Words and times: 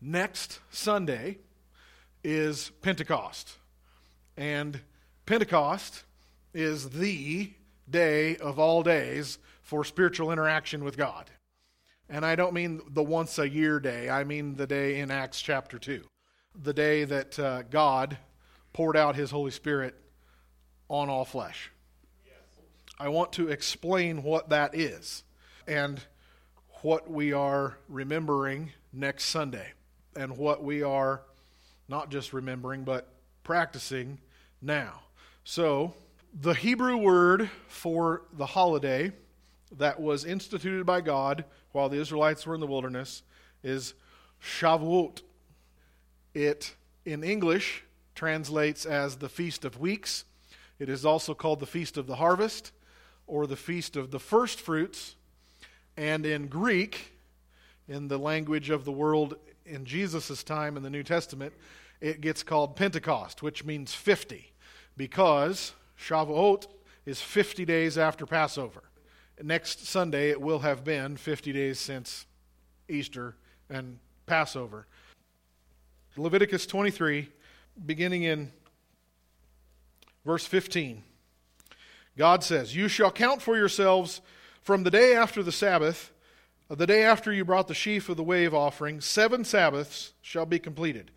next 0.00 0.60
Sunday 0.70 1.38
is 2.24 2.70
Pentecost. 2.82 3.58
And 4.36 4.80
Pentecost 5.26 6.04
is 6.54 6.90
the 6.90 7.52
day 7.88 8.36
of 8.36 8.58
all 8.58 8.82
days 8.82 9.38
for 9.62 9.84
spiritual 9.84 10.32
interaction 10.32 10.84
with 10.84 10.96
God. 10.96 11.30
And 12.08 12.24
I 12.24 12.34
don't 12.34 12.54
mean 12.54 12.80
the 12.88 13.02
once 13.02 13.38
a 13.38 13.48
year 13.48 13.78
day, 13.78 14.10
I 14.10 14.24
mean 14.24 14.56
the 14.56 14.66
day 14.66 14.98
in 14.98 15.10
Acts 15.10 15.40
chapter 15.40 15.78
2, 15.78 16.02
the 16.60 16.72
day 16.72 17.04
that 17.04 17.38
uh, 17.38 17.62
God 17.62 18.18
poured 18.72 18.96
out 18.96 19.14
his 19.14 19.30
Holy 19.30 19.52
Spirit 19.52 19.94
on 20.88 21.08
all 21.08 21.24
flesh. 21.24 21.70
I 22.98 23.08
want 23.08 23.32
to 23.34 23.48
explain 23.48 24.22
what 24.22 24.50
that 24.50 24.74
is 24.74 25.22
and 25.66 26.00
what 26.82 27.10
we 27.10 27.32
are 27.32 27.78
remembering 27.88 28.72
next 28.92 29.26
Sunday 29.26 29.72
and 30.16 30.36
what 30.36 30.62
we 30.62 30.82
are 30.82 31.22
not 31.88 32.10
just 32.10 32.32
remembering 32.32 32.84
but 32.84 33.08
practicing 33.42 34.18
now. 34.62 35.00
So, 35.44 35.94
the 36.40 36.54
Hebrew 36.54 36.96
word 36.96 37.50
for 37.66 38.22
the 38.34 38.46
holiday 38.46 39.12
that 39.78 40.00
was 40.00 40.24
instituted 40.24 40.86
by 40.86 41.00
God 41.00 41.44
while 41.72 41.88
the 41.88 42.00
Israelites 42.00 42.46
were 42.46 42.54
in 42.54 42.60
the 42.60 42.66
wilderness 42.66 43.22
is 43.64 43.94
Shavuot. 44.40 45.22
It, 46.34 46.74
in 47.04 47.24
English, 47.24 47.82
translates 48.14 48.86
as 48.86 49.16
the 49.16 49.28
Feast 49.28 49.64
of 49.64 49.80
Weeks. 49.80 50.24
It 50.78 50.88
is 50.88 51.04
also 51.04 51.34
called 51.34 51.58
the 51.58 51.66
Feast 51.66 51.96
of 51.96 52.06
the 52.06 52.16
Harvest 52.16 52.70
or 53.26 53.46
the 53.46 53.56
Feast 53.56 53.96
of 53.96 54.10
the 54.10 54.20
First 54.20 54.60
Fruits. 54.60 55.16
And 55.96 56.24
in 56.24 56.46
Greek, 56.46 57.12
in 57.88 58.06
the 58.08 58.18
language 58.18 58.70
of 58.70 58.84
the 58.84 58.92
world 58.92 59.34
in 59.66 59.84
Jesus' 59.84 60.42
time 60.42 60.76
in 60.76 60.82
the 60.82 60.90
New 60.90 61.02
Testament, 61.02 61.52
it 62.00 62.20
gets 62.20 62.42
called 62.42 62.76
Pentecost, 62.76 63.42
which 63.42 63.64
means 63.64 63.94
50, 63.94 64.52
because 64.96 65.72
Shavuot 65.98 66.66
is 67.04 67.20
50 67.20 67.64
days 67.64 67.98
after 67.98 68.26
Passover 68.26 68.82
next 69.42 69.86
Sunday, 69.86 70.30
it 70.30 70.40
will 70.40 70.60
have 70.60 70.84
been 70.84 71.16
50 71.16 71.52
days 71.52 71.78
since 71.78 72.26
Easter 72.88 73.34
and 73.68 73.98
Passover. 74.26 74.86
Leviticus 76.16 76.66
23, 76.66 77.28
beginning 77.86 78.24
in 78.24 78.52
verse 80.24 80.44
15. 80.44 81.02
God 82.18 82.44
says, 82.44 82.74
You 82.76 82.88
shall 82.88 83.10
count 83.10 83.40
for 83.40 83.56
yourselves 83.56 84.20
from 84.62 84.82
the 84.82 84.90
day 84.90 85.14
after 85.14 85.42
the 85.42 85.52
Sabbath, 85.52 86.12
Uh, 86.70 86.76
the 86.76 86.86
day 86.86 87.02
after 87.02 87.32
you 87.32 87.44
brought 87.44 87.66
the 87.66 87.74
sheaf 87.74 88.08
of 88.08 88.16
the 88.16 88.22
wave 88.22 88.54
offering, 88.54 89.00
seven 89.00 89.44
Sabbaths 89.44 90.12
shall 90.22 90.46
be 90.46 90.58
completed. 90.58 91.10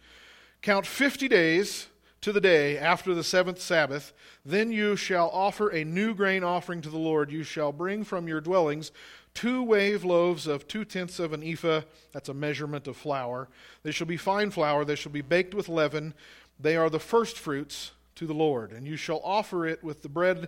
Count 0.64 0.86
50 0.86 1.28
days 1.28 1.88
to 2.22 2.32
the 2.32 2.42
day 2.42 2.78
after 2.78 3.14
the 3.14 3.24
seventh 3.24 3.62
Sabbath. 3.62 4.14
Then 4.44 4.72
you 4.72 4.96
shall 4.96 5.30
offer 5.30 5.70
a 5.70 5.84
new 5.84 6.16
grain 6.16 6.44
offering 6.44 6.82
to 6.82 6.90
the 6.90 6.98
Lord. 6.98 7.32
You 7.32 7.44
shall 7.44 7.72
bring 7.72 8.04
from 8.04 8.28
your 8.28 8.42
dwellings 8.42 8.92
two 9.36 9.62
wave 9.62 10.04
loaves 10.04 10.48
of 10.48 10.68
two 10.68 10.86
tenths 10.86 11.20
of 11.20 11.34
an 11.34 11.44
ephah. 11.44 11.82
That's 12.14 12.30
a 12.30 12.34
measurement 12.34 12.88
of 12.88 12.98
flour. 12.98 13.48
They 13.84 13.92
shall 13.92 14.08
be 14.08 14.18
fine 14.18 14.50
flour. 14.50 14.86
They 14.86 14.96
shall 14.96 15.12
be 15.12 15.22
baked 15.22 15.54
with 15.54 15.70
leaven. 15.70 16.16
They 16.60 16.76
are 16.78 16.90
the 16.90 17.00
first 17.00 17.38
fruits 17.38 17.92
to 18.16 18.26
the 18.26 18.34
Lord. 18.34 18.72
And 18.72 18.88
you 18.88 18.96
shall 18.96 19.22
offer 19.24 19.68
it 19.68 19.84
with 19.84 20.02
the 20.02 20.10
bread 20.10 20.48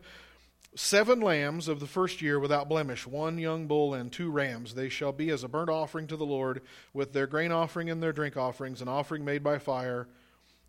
seven 0.76 1.22
lambs 1.22 1.68
of 1.68 1.80
the 1.80 1.88
first 1.88 2.22
year 2.22 2.40
without 2.40 2.70
blemish, 2.70 3.08
one 3.08 3.38
young 3.38 3.66
bull 3.66 3.94
and 3.94 4.12
two 4.12 4.30
rams. 4.30 4.74
They 4.74 4.90
shall 4.90 5.12
be 5.12 5.30
as 5.30 5.44
a 5.44 5.48
burnt 5.48 5.70
offering 5.70 6.08
to 6.08 6.18
the 6.18 6.26
Lord, 6.26 6.62
with 6.94 7.14
their 7.14 7.28
grain 7.28 7.52
offering 7.52 7.90
and 7.90 8.04
their 8.04 8.14
drink 8.14 8.38
offerings, 8.38 8.82
an 8.82 8.88
offering 8.88 9.24
made 9.24 9.44
by 9.44 9.58
fire 9.58 10.08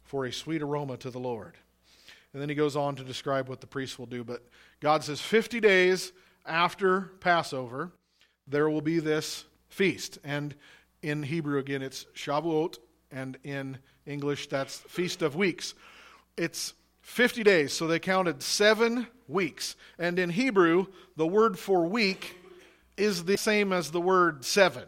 for 0.04 0.24
a 0.24 0.32
sweet 0.32 0.62
aroma 0.62 0.96
to 0.98 1.10
the 1.10 1.18
Lord. 1.18 1.56
And 2.32 2.40
then 2.40 2.48
he 2.48 2.54
goes 2.54 2.76
on 2.76 2.96
to 2.96 3.04
describe 3.04 3.48
what 3.48 3.60
the 3.60 3.66
priests 3.66 3.98
will 3.98 4.06
do. 4.06 4.22
But 4.22 4.46
God 4.80 5.02
says 5.02 5.20
50 5.20 5.60
days 5.60 6.12
after 6.44 7.12
Passover, 7.20 7.92
there 8.46 8.70
will 8.70 8.82
be 8.82 9.00
this 9.00 9.44
feast. 9.68 10.18
And 10.22 10.54
in 11.02 11.22
Hebrew, 11.22 11.58
again, 11.58 11.82
it's 11.82 12.04
Shavuot. 12.14 12.78
And 13.10 13.38
in 13.42 13.78
English, 14.04 14.48
that's 14.48 14.78
Feast 14.78 15.22
of 15.22 15.34
Weeks. 15.34 15.74
It's 16.36 16.74
50 17.06 17.44
days, 17.44 17.72
so 17.72 17.86
they 17.86 18.00
counted 18.00 18.42
seven 18.42 19.06
weeks. 19.28 19.76
And 19.96 20.18
in 20.18 20.28
Hebrew, 20.28 20.86
the 21.16 21.26
word 21.26 21.56
for 21.56 21.86
week 21.86 22.36
is 22.96 23.24
the 23.24 23.38
same 23.38 23.72
as 23.72 23.92
the 23.92 24.00
word 24.00 24.44
seven. 24.44 24.84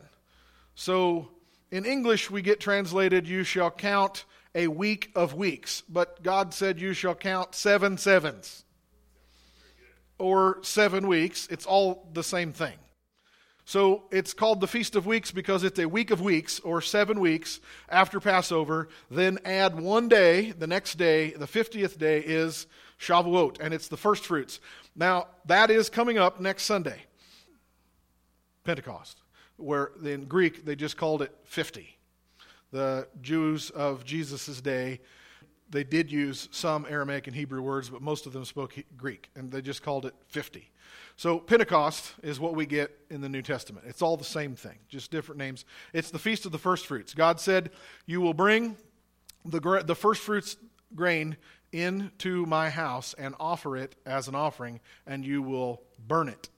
So 0.75 1.31
in 1.71 1.87
English, 1.87 2.29
we 2.29 2.43
get 2.43 2.59
translated, 2.59 3.29
You 3.29 3.45
shall 3.45 3.71
count 3.71 4.25
a 4.53 4.67
week 4.67 5.13
of 5.15 5.35
weeks, 5.35 5.85
but 5.89 6.23
God 6.23 6.53
said, 6.53 6.81
You 6.81 6.93
shall 6.93 7.15
count 7.15 7.55
seven 7.55 7.97
sevens 7.97 8.65
or 10.19 10.59
seven 10.63 11.07
weeks. 11.07 11.47
It's 11.51 11.67
all 11.67 12.09
the 12.13 12.25
same 12.25 12.53
thing. 12.53 12.75
So 13.69 14.05
it's 14.11 14.33
called 14.33 14.63
the 14.63 14.67
Feast 14.67 14.97
of 14.97 15.05
Weeks 15.05 15.31
because 15.31 15.63
it's 15.63 15.79
a 15.79 15.87
week 15.87 16.11
of 16.11 16.23
weeks 16.23 16.59
or 16.61 16.81
seven 16.81 17.21
weeks 17.21 17.61
after 17.91 18.19
Passover. 18.19 18.89
Then 19.11 19.39
add 19.45 19.79
one 19.79 20.09
day, 20.09 20.53
the 20.53 20.67
next 20.67 20.95
day, 20.95 21.33
the 21.33 21.45
50th 21.45 21.99
day 21.99 22.21
is 22.21 22.67
Shavuot, 22.99 23.61
and 23.61 23.75
it's 23.75 23.89
the 23.89 23.99
first 23.99 24.25
fruits. 24.25 24.61
Now, 24.97 25.27
that 25.45 25.71
is 25.71 25.91
coming 25.91 26.17
up 26.17 26.41
next 26.41 26.63
Sunday, 26.63 27.03
Pentecost, 28.65 29.21
where 29.59 29.91
in 30.03 30.25
Greek 30.25 30.65
they 30.65 30.75
just 30.75 30.97
called 30.97 31.21
it 31.21 31.37
50 31.45 31.99
the 32.71 33.07
Jews 33.21 33.69
of 33.69 34.03
Jesus' 34.03 34.63
day, 34.63 34.99
they 35.69 35.85
did 35.85 36.11
use 36.11 36.49
some 36.53 36.87
Aramaic 36.89 37.27
and 37.27 37.37
Hebrew 37.37 37.61
words, 37.61 37.91
but 37.91 38.01
most 38.01 38.25
of 38.25 38.33
them 38.33 38.47
spoke 38.47 38.77
Greek, 38.97 39.29
and 39.35 39.53
they 39.53 39.61
just 39.61 39.83
called 39.83 40.07
it 40.07 40.15
50. 40.29 40.71
So 41.19 41.41
Pentecost 41.41 42.15
is 42.23 42.39
what 42.39 42.55
we 42.55 42.65
get 42.65 42.97
in 43.11 43.21
the 43.21 43.29
New 43.29 43.43
Testament. 43.43 43.87
It's 43.89 44.03
all 44.03 44.17
the 44.17 44.23
same 44.23 44.55
thing, 44.55 44.79
just 44.89 45.11
different 45.11 45.41
names. 45.41 45.65
It's 45.93 46.13
the 46.13 46.19
Feast 46.19 46.47
of 46.47 46.53
the 46.53 46.59
First 46.59 46.87
Fruits. 46.87 47.13
God 47.13 47.41
said, 47.41 47.73
You 48.07 48.21
will 48.21 48.35
bring 48.35 48.77
the, 49.45 49.83
the 49.85 49.97
first 49.97 50.23
fruits 50.23 50.57
grain 50.95 51.37
into 51.73 52.47
my 52.47 52.71
house 52.71 53.17
and 53.19 53.35
offer 53.41 53.77
it 53.77 53.97
as 54.07 54.29
an 54.29 54.37
offering, 54.37 54.79
and 55.09 55.25
you 55.25 55.43
will 55.43 55.83
burn 56.07 56.29
it. 56.29 56.51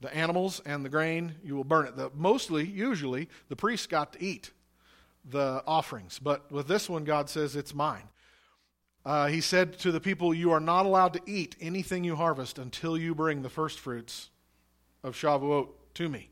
The 0.00 0.14
animals 0.16 0.62
and 0.64 0.82
the 0.82 0.88
grain, 0.88 1.34
you 1.44 1.54
will 1.54 1.64
burn 1.64 1.84
it. 1.84 1.96
The, 1.96 2.10
mostly, 2.14 2.64
usually, 2.64 3.28
the 3.50 3.56
priests 3.56 3.86
got 3.86 4.14
to 4.14 4.24
eat 4.24 4.52
the 5.22 5.62
offerings. 5.66 6.18
But 6.18 6.50
with 6.50 6.66
this 6.66 6.88
one, 6.88 7.04
God 7.04 7.28
says, 7.28 7.56
It's 7.56 7.74
mine. 7.74 8.08
Uh, 9.04 9.26
he 9.28 9.40
said 9.40 9.78
to 9.78 9.92
the 9.92 10.00
people, 10.00 10.34
You 10.34 10.52
are 10.52 10.60
not 10.60 10.86
allowed 10.86 11.14
to 11.14 11.20
eat 11.26 11.56
anything 11.60 12.04
you 12.04 12.16
harvest 12.16 12.58
until 12.58 12.98
you 12.98 13.14
bring 13.14 13.42
the 13.42 13.48
first 13.48 13.78
fruits 13.78 14.30
of 15.02 15.14
Shavuot 15.14 15.68
to 15.94 16.08
me. 16.08 16.30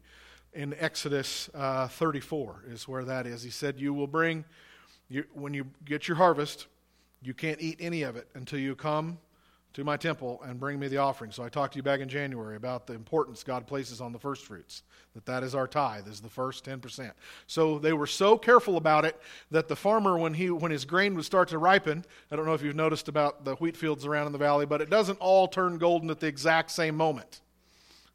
In 0.53 0.75
Exodus 0.79 1.51
uh, 1.55 1.89
34 1.89 2.65
is 2.69 2.89
where 2.89 3.05
that 3.05 3.27
is. 3.27 3.43
He 3.43 3.51
said, 3.51 3.79
You 3.79 3.95
will 3.95 4.07
bring, 4.07 4.45
you, 5.09 5.25
when 5.33 5.55
you 5.55 5.67
get 5.85 6.09
your 6.09 6.17
harvest, 6.17 6.67
you 7.23 7.35
can't 7.35 7.61
eat 7.61 7.79
any 7.81 8.03
of 8.03 8.17
it 8.17 8.29
until 8.35 8.59
you 8.59 8.75
come 8.75 9.19
to 9.77 9.85
my 9.85 9.99
temple 9.99 10.41
and 10.43 10.59
bring 10.59 10.79
me 10.79 10.89
the 10.89 10.97
offering. 10.97 11.31
So 11.31 11.43
I 11.43 11.51
talked 11.51 11.75
to 11.75 11.77
you 11.77 11.83
back 11.83 12.01
in 12.01 12.09
January 12.09 12.57
about 12.57 12.87
the 12.87 12.95
importance 12.95 13.43
God 13.43 13.67
places 13.67 14.01
on 14.01 14.11
the 14.11 14.19
first 14.19 14.47
fruits, 14.47 14.83
that 15.13 15.27
that 15.27 15.43
is 15.43 15.55
our 15.55 15.69
tithe, 15.69 16.09
is 16.09 16.19
the 16.19 16.31
first 16.31 16.65
10%. 16.65 17.11
So 17.47 17.79
they 17.79 17.93
were 17.93 18.07
so 18.07 18.39
careful 18.39 18.79
about 18.79 19.05
it 19.05 19.21
that 19.51 19.69
the 19.69 19.77
farmer, 19.77 20.17
when, 20.17 20.33
he, 20.33 20.49
when 20.49 20.71
his 20.71 20.87
grain 20.87 21.15
would 21.15 21.27
start 21.27 21.49
to 21.49 21.59
ripen, 21.59 22.07
I 22.31 22.37
don't 22.37 22.47
know 22.47 22.55
if 22.55 22.63
you've 22.63 22.75
noticed 22.75 23.09
about 23.09 23.45
the 23.45 23.55
wheat 23.57 23.77
fields 23.77 24.07
around 24.07 24.25
in 24.25 24.33
the 24.33 24.39
valley, 24.39 24.65
but 24.65 24.81
it 24.81 24.89
doesn't 24.89 25.19
all 25.19 25.47
turn 25.47 25.77
golden 25.77 26.09
at 26.09 26.21
the 26.21 26.27
exact 26.27 26.71
same 26.71 26.97
moment. 26.97 27.43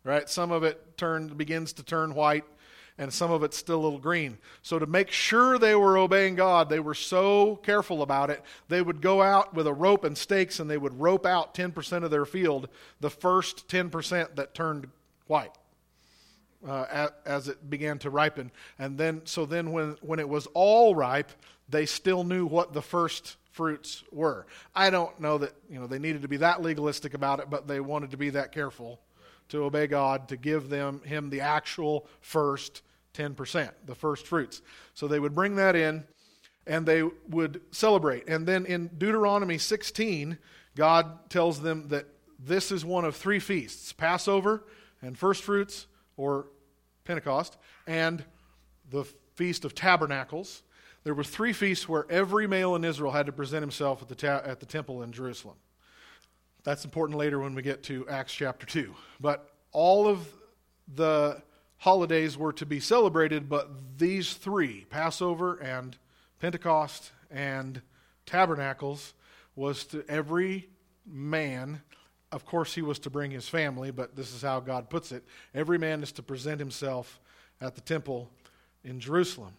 Right? 0.04 0.28
Some 0.28 0.52
of 0.52 0.64
it 0.64 0.98
turn, 0.98 1.28
begins 1.28 1.74
to 1.74 1.84
turn 1.84 2.16
white 2.16 2.46
and 3.02 3.12
some 3.12 3.32
of 3.32 3.42
it's 3.42 3.58
still 3.58 3.80
a 3.80 3.82
little 3.82 3.98
green. 3.98 4.38
So, 4.62 4.78
to 4.78 4.86
make 4.86 5.10
sure 5.10 5.58
they 5.58 5.74
were 5.74 5.98
obeying 5.98 6.36
God, 6.36 6.70
they 6.70 6.80
were 6.80 6.94
so 6.94 7.56
careful 7.64 8.04
about 8.04 8.30
it, 8.30 8.44
they 8.70 8.80
would 8.80 9.02
go 9.02 9.24
out 9.24 9.56
with 9.56 9.66
a 9.66 9.74
rope 9.74 10.04
and 10.04 10.16
stakes 10.16 10.60
and 10.60 10.70
they 10.70 10.78
would 10.78 11.00
rope 11.00 11.26
out 11.26 11.56
10% 11.56 12.04
of 12.04 12.12
their 12.12 12.26
field, 12.26 12.70
the 13.00 13.10
first 13.10 13.68
10% 13.68 14.36
that 14.36 14.54
turned 14.54 14.88
white. 15.26 15.52
Uh, 16.64 17.10
as 17.26 17.48
it 17.48 17.72
began 17.72 17.98
to 17.98 18.12
ripen. 18.12 18.52
And 18.78 18.96
then, 18.96 19.24
so 19.24 19.48
then 19.48 19.72
when, 19.72 19.98
when 20.02 20.20
it 20.20 20.30
was 20.30 20.46
all 20.54 20.94
ripe, 20.94 21.32
they 21.68 21.88
still 21.88 22.24
knew 22.24 22.46
what 22.46 22.72
the 22.72 22.84
first 22.84 23.38
fruits 23.50 24.04
were. 24.12 24.46
I 24.76 24.92
don't 24.92 25.20
know 25.20 25.40
that, 25.40 25.54
you 25.72 25.80
know, 25.80 25.88
they 25.88 25.98
needed 25.98 26.22
to 26.22 26.28
be 26.28 26.38
that 26.38 26.62
legalistic 26.62 27.16
about 27.16 27.40
it, 27.40 27.50
but 27.50 27.68
they 27.68 27.80
wanted 27.80 28.12
to 28.12 28.18
be 28.18 28.30
that 28.30 28.52
careful 28.52 29.00
to 29.50 29.64
obey 29.64 29.88
God, 29.88 30.28
to 30.28 30.38
give 30.38 30.70
them 30.70 31.02
him 31.04 31.32
the 31.32 31.42
actual 31.42 32.08
first 32.20 32.84
10%, 33.14 33.72
the 33.86 33.96
first 33.96 34.28
fruits. 34.28 34.62
So 34.94 35.08
they 35.08 35.20
would 35.20 35.36
bring 35.36 35.56
that 35.56 35.76
in 35.76 36.06
and 36.68 36.86
they 36.86 37.04
would 37.30 37.62
celebrate. 37.72 38.28
And 38.28 38.48
then 38.48 38.66
in 38.66 38.88
Deuteronomy 38.98 39.58
16, 39.58 40.38
God 40.76 41.30
tells 41.30 41.62
them 41.62 41.88
that 41.90 42.06
this 42.40 42.72
is 42.72 42.86
one 42.86 43.06
of 43.06 43.16
three 43.16 43.40
feasts 43.40 43.94
Passover 43.94 44.64
and 45.02 45.18
first 45.18 45.44
fruits, 45.44 45.88
or 46.18 46.48
Pentecost, 47.06 47.58
and 47.88 48.24
the 48.90 49.04
Feast 49.36 49.66
of 49.66 49.74
Tabernacles. 49.74 50.64
There 51.04 51.16
were 51.16 51.24
three 51.24 51.54
feasts 51.54 51.90
where 51.90 52.06
every 52.12 52.46
male 52.46 52.76
in 52.76 52.84
Israel 52.84 53.12
had 53.12 53.26
to 53.26 53.32
present 53.32 53.64
himself 53.64 54.04
at 54.04 54.08
the, 54.08 54.16
ta- 54.16 54.44
at 54.46 54.60
the 54.60 54.68
temple 54.68 55.02
in 55.02 55.12
Jerusalem. 55.12 55.56
That's 56.64 56.86
important 56.86 57.18
later 57.18 57.40
when 57.40 57.56
we 57.56 57.64
get 57.64 57.82
to 57.84 58.08
Acts 58.08 58.34
chapter 58.34 58.68
2. 58.68 58.94
But 59.20 59.50
all 59.72 60.08
of 60.08 60.28
the 60.94 61.42
holidays 61.82 62.38
were 62.38 62.54
to 62.54 62.66
be 62.66 62.80
celebrated, 62.80 63.50
but 63.50 63.98
these 63.98 64.36
three, 64.36 64.86
Passover 64.92 65.56
and 65.56 65.98
Pentecost 66.40 67.12
and 67.32 67.82
Tabernacles, 68.28 69.16
was 69.56 69.84
to 69.86 70.06
every 70.08 70.70
man. 71.08 71.82
Of 72.32 72.46
course, 72.46 72.76
he 72.76 72.84
was 72.84 73.00
to 73.00 73.10
bring 73.10 73.32
his 73.32 73.50
family, 73.50 73.90
but 73.90 74.16
this 74.16 74.32
is 74.32 74.44
how 74.44 74.60
God 74.60 74.92
puts 74.92 75.12
it. 75.12 75.24
Every 75.56 75.80
man 75.80 76.04
is 76.04 76.12
to 76.14 76.22
present 76.22 76.60
himself 76.60 77.20
at 77.60 77.74
the 77.74 77.82
temple 77.82 78.30
in 78.84 79.00
Jerusalem. 79.00 79.54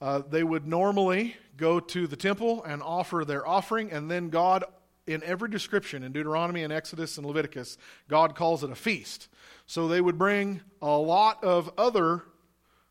Uh, 0.00 0.22
they 0.30 0.44
would 0.44 0.68
normally 0.68 1.36
go 1.56 1.80
to 1.80 2.06
the 2.06 2.16
temple 2.16 2.62
and 2.62 2.80
offer 2.84 3.24
their 3.24 3.44
offering, 3.44 3.90
and 3.90 4.08
then 4.08 4.28
God, 4.28 4.62
in 5.06 5.22
every 5.22 5.48
description 5.48 6.02
in 6.02 6.12
Deuteronomy 6.12 6.62
and 6.62 6.72
Exodus 6.72 7.16
and 7.16 7.26
Leviticus, 7.26 7.78
God 8.08 8.34
calls 8.34 8.64
it 8.64 8.70
a 8.70 8.74
feast. 8.74 9.28
So 9.66 9.88
they 9.88 10.00
would 10.00 10.18
bring 10.18 10.60
a 10.82 10.96
lot 10.96 11.42
of 11.44 11.70
other 11.78 12.22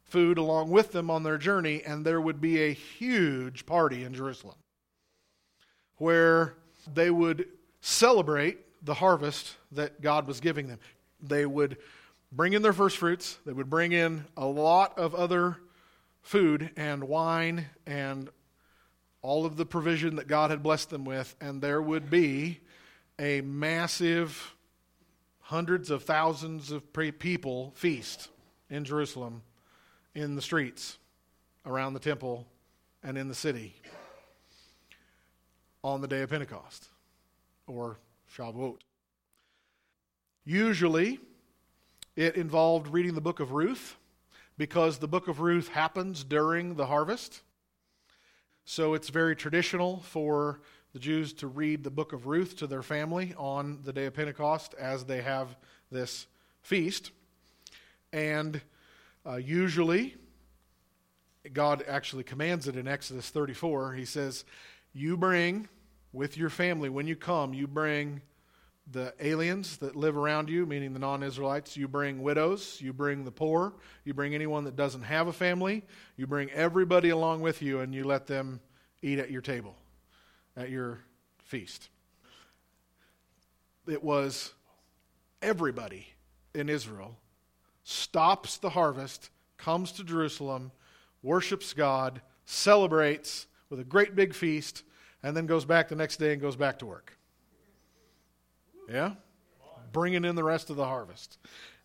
food 0.04 0.38
along 0.38 0.70
with 0.70 0.92
them 0.92 1.10
on 1.10 1.24
their 1.24 1.38
journey, 1.38 1.82
and 1.86 2.06
there 2.06 2.22
would 2.22 2.40
be 2.40 2.62
a 2.62 2.74
huge 2.74 3.66
party 3.66 4.04
in 4.04 4.14
Jerusalem 4.14 4.56
where 5.98 6.56
they 6.94 7.10
would 7.10 7.48
celebrate 7.82 8.60
the 8.84 8.94
harvest 8.94 9.56
that 9.72 10.02
God 10.02 10.28
was 10.28 10.40
giving 10.40 10.68
them. 10.68 10.80
They 11.22 11.46
would 11.46 11.78
bring 12.32 12.54
in 12.54 12.62
their 12.62 12.74
first 12.74 12.98
fruits, 12.98 13.38
they 13.46 13.54
would 13.54 13.70
bring 13.70 13.92
in 13.92 14.26
a 14.36 14.46
lot 14.46 14.98
of 14.98 15.16
other 15.16 15.58
food 16.22 16.72
and 16.76 17.06
wine 17.06 17.66
and 17.86 18.30
all 19.26 19.44
of 19.44 19.58
the 19.58 19.66
provision 19.66 20.18
that 20.18 20.28
God 20.28 20.52
had 20.52 20.62
blessed 20.62 20.92
them 20.92 21.04
with, 21.04 21.36
and 21.42 21.60
there 21.60 21.82
would 21.82 22.12
be 22.12 22.60
a 23.18 23.42
massive, 23.42 24.54
hundreds 25.42 25.90
of 25.90 26.04
thousands 26.04 26.70
of 26.70 26.94
people 26.94 27.74
feast 27.76 28.30
in 28.70 28.86
Jerusalem, 28.86 29.42
in 30.14 30.36
the 30.36 30.44
streets, 30.44 31.00
around 31.66 31.94
the 31.94 32.00
temple, 32.00 32.46
and 33.04 33.18
in 33.18 33.28
the 33.28 33.36
city 33.36 33.74
on 35.84 36.02
the 36.02 36.08
day 36.08 36.22
of 36.22 36.30
Pentecost 36.30 36.90
or 37.66 37.98
Shavuot. 38.38 38.78
Usually, 40.46 41.20
it 42.16 42.36
involved 42.36 42.88
reading 42.90 43.16
the 43.16 43.22
book 43.22 43.40
of 43.40 43.54
Ruth 43.54 43.98
because 44.56 45.00
the 45.00 45.08
book 45.08 45.28
of 45.28 45.40
Ruth 45.40 45.70
happens 45.70 46.24
during 46.24 46.76
the 46.76 46.86
harvest. 46.86 47.42
So 48.68 48.96
it's 48.96 49.10
very 49.10 49.36
traditional 49.36 50.00
for 50.00 50.60
the 50.92 50.98
Jews 50.98 51.34
to 51.34 51.48
read 51.48 51.84
the 51.84 51.92
book 51.92 52.14
of 52.14 52.26
Ruth 52.26 52.58
to 52.58 52.68
their 52.68 52.82
family 52.82 53.36
on 53.38 53.80
the 53.84 53.94
day 53.94 54.08
of 54.08 54.16
Pentecost 54.16 54.74
as 54.74 55.06
they 55.06 55.22
have 55.22 55.56
this 55.92 56.26
feast. 56.64 57.12
And 58.12 58.60
uh, 59.24 59.36
usually, 59.36 60.16
God 61.54 61.86
actually 61.88 62.24
commands 62.24 62.68
it 62.68 62.76
in 62.76 62.88
Exodus 62.88 63.30
34. 63.30 63.94
He 63.94 64.06
says, 64.06 64.46
You 64.94 65.16
bring 65.16 65.70
with 66.12 66.36
your 66.36 66.50
family, 66.50 66.90
when 66.90 67.06
you 67.06 67.16
come, 67.16 67.54
you 67.54 67.68
bring 67.68 68.24
the 68.92 69.14
aliens 69.20 69.78
that 69.78 69.96
live 69.96 70.16
around 70.16 70.50
you, 70.50 70.66
meaning 70.66 70.94
the 70.94 71.00
non 71.00 71.24
Israelites. 71.24 71.76
You 71.76 71.88
bring 71.88 72.22
widows. 72.22 72.80
You 72.80 72.94
bring 72.94 73.24
the 73.24 73.32
poor. 73.32 73.74
You 74.04 74.14
bring 74.14 74.36
anyone 74.36 74.64
that 74.66 74.76
doesn't 74.76 75.04
have 75.04 75.28
a 75.28 75.34
family. 75.34 75.84
You 76.18 76.28
bring 76.28 76.52
everybody 76.52 77.10
along 77.10 77.42
with 77.42 77.62
you 77.62 77.80
and 77.80 77.94
you 77.94 78.04
let 78.04 78.28
them 78.28 78.60
eat 79.02 79.20
at 79.20 79.32
your 79.32 79.42
table, 79.42 79.76
at 80.56 80.70
your 80.70 81.00
feast. 81.44 81.90
It 83.88 84.04
was 84.04 84.54
everybody 85.42 86.08
in 86.54 86.70
Israel 86.70 87.18
stops 87.84 88.58
the 88.58 88.72
harvest, 88.72 89.30
comes 89.58 89.92
to 89.94 90.04
Jerusalem, 90.04 90.72
worships 91.22 91.74
God, 91.74 92.22
celebrates 92.46 93.48
with 93.70 93.80
a 93.80 93.84
great 93.84 94.16
big 94.16 94.34
feast, 94.34 94.84
and 95.22 95.38
then 95.38 95.46
goes 95.46 95.66
back 95.66 95.88
the 95.88 95.96
next 95.96 96.18
day 96.18 96.34
and 96.34 96.42
goes 96.42 96.56
back 96.56 96.80
to 96.80 96.86
work. 96.86 97.15
Yeah? 98.90 99.14
Bringing 99.92 100.26
in 100.26 100.36
the 100.36 100.44
rest 100.44 100.70
of 100.70 100.76
the 100.76 100.86
harvest. 100.86 101.38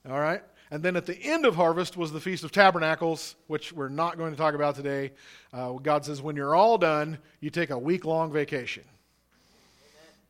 All 0.08 0.18
right? 0.18 0.42
And 0.70 0.82
then 0.82 0.96
at 0.96 1.06
the 1.06 1.16
end 1.16 1.46
of 1.46 1.56
harvest 1.56 1.96
was 1.96 2.12
the 2.12 2.20
Feast 2.20 2.44
of 2.44 2.52
Tabernacles, 2.52 3.34
which 3.48 3.72
we're 3.72 3.88
not 3.88 4.16
going 4.16 4.30
to 4.30 4.36
talk 4.36 4.54
about 4.54 4.76
today. 4.76 5.12
Uh, 5.52 5.72
God 5.72 6.04
says, 6.04 6.22
when 6.22 6.36
you're 6.36 6.54
all 6.54 6.78
done, 6.78 7.18
you 7.40 7.50
take 7.50 7.70
a 7.70 7.78
week 7.78 8.04
long 8.04 8.32
vacation. 8.32 8.84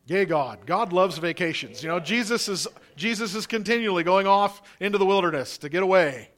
Yay, 0.07 0.25
God. 0.25 0.61
God 0.67 0.93
loves 0.93 1.19
vacations. 1.19 1.83
You 1.83 1.89
know, 1.89 2.01
Jesus 2.01 2.49
is, 2.49 2.67
Jesus 2.97 3.35
is 3.35 3.47
continually 3.47 4.03
going 4.03 4.27
off 4.27 4.63
into 4.81 4.99
the 4.99 5.07
wilderness 5.07 5.59
to 5.59 5.69
get 5.69 5.83
away. 5.83 6.31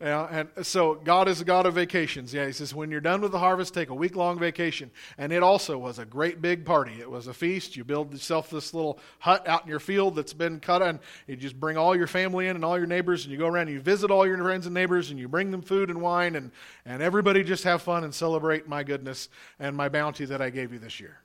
Yeah, 0.00 0.46
and 0.56 0.64
so 0.64 0.94
God 0.94 1.26
is 1.26 1.40
a 1.40 1.44
God 1.44 1.66
of 1.66 1.74
vacations. 1.74 2.32
Yeah, 2.32 2.46
he 2.46 2.52
says, 2.52 2.72
when 2.72 2.88
you're 2.88 3.00
done 3.00 3.20
with 3.20 3.32
the 3.32 3.38
harvest, 3.40 3.74
take 3.74 3.90
a 3.90 3.94
week 3.94 4.14
long 4.14 4.38
vacation. 4.38 4.92
And 5.16 5.32
it 5.32 5.42
also 5.42 5.76
was 5.76 5.98
a 5.98 6.04
great 6.04 6.40
big 6.40 6.64
party. 6.64 7.00
It 7.00 7.10
was 7.10 7.26
a 7.26 7.34
feast. 7.34 7.76
You 7.76 7.82
build 7.82 8.12
yourself 8.12 8.48
this 8.48 8.72
little 8.72 9.00
hut 9.18 9.48
out 9.48 9.64
in 9.64 9.68
your 9.68 9.80
field 9.80 10.14
that's 10.14 10.32
been 10.32 10.60
cut, 10.60 10.82
and 10.82 11.00
you 11.26 11.34
just 11.34 11.58
bring 11.58 11.76
all 11.76 11.96
your 11.96 12.06
family 12.06 12.46
in 12.46 12.54
and 12.54 12.64
all 12.64 12.78
your 12.78 12.86
neighbors, 12.86 13.24
and 13.24 13.32
you 13.32 13.38
go 13.38 13.48
around 13.48 13.66
and 13.66 13.72
you 13.72 13.80
visit 13.80 14.12
all 14.12 14.24
your 14.24 14.38
friends 14.38 14.66
and 14.66 14.74
neighbors, 14.74 15.10
and 15.10 15.18
you 15.18 15.26
bring 15.26 15.50
them 15.50 15.62
food 15.62 15.90
and 15.90 16.00
wine, 16.00 16.36
and, 16.36 16.52
and 16.86 17.02
everybody 17.02 17.42
just 17.42 17.64
have 17.64 17.82
fun 17.82 18.04
and 18.04 18.14
celebrate 18.14 18.68
my 18.68 18.84
goodness 18.84 19.28
and 19.58 19.76
my 19.76 19.88
bounty 19.88 20.26
that 20.26 20.40
I 20.40 20.50
gave 20.50 20.72
you 20.72 20.78
this 20.78 21.00
year. 21.00 21.18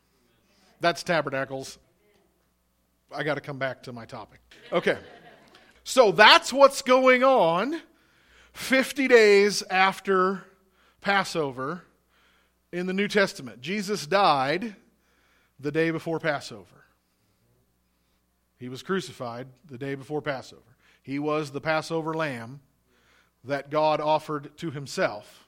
That's 0.80 1.04
tabernacles. 1.04 1.78
I 3.12 3.22
got 3.22 3.36
to 3.36 3.42
come 3.42 3.60
back 3.60 3.84
to 3.84 3.94
my 3.94 4.06
topic. 4.06 4.40
Okay. 4.72 4.98
So 5.84 6.12
that's 6.12 6.52
what's 6.52 6.81
going 6.81 7.24
on 7.24 7.80
50 8.53 9.07
days 9.07 9.63
after 9.69 10.45
Passover 11.01 11.83
in 12.71 12.85
the 12.85 12.94
New 12.94 13.07
Testament. 13.07 13.61
Jesus 13.61 14.07
died 14.07 14.75
the 15.59 15.71
day 15.71 15.91
before 15.91 16.19
Passover. 16.19 16.85
He 18.57 18.69
was 18.69 18.81
crucified 18.81 19.47
the 19.69 19.77
day 19.77 19.95
before 19.95 20.21
Passover. 20.21 20.61
He 21.01 21.19
was 21.19 21.51
the 21.51 21.61
Passover 21.61 22.13
lamb 22.13 22.61
that 23.44 23.69
God 23.69 24.00
offered 24.00 24.55
to 24.57 24.71
himself 24.71 25.47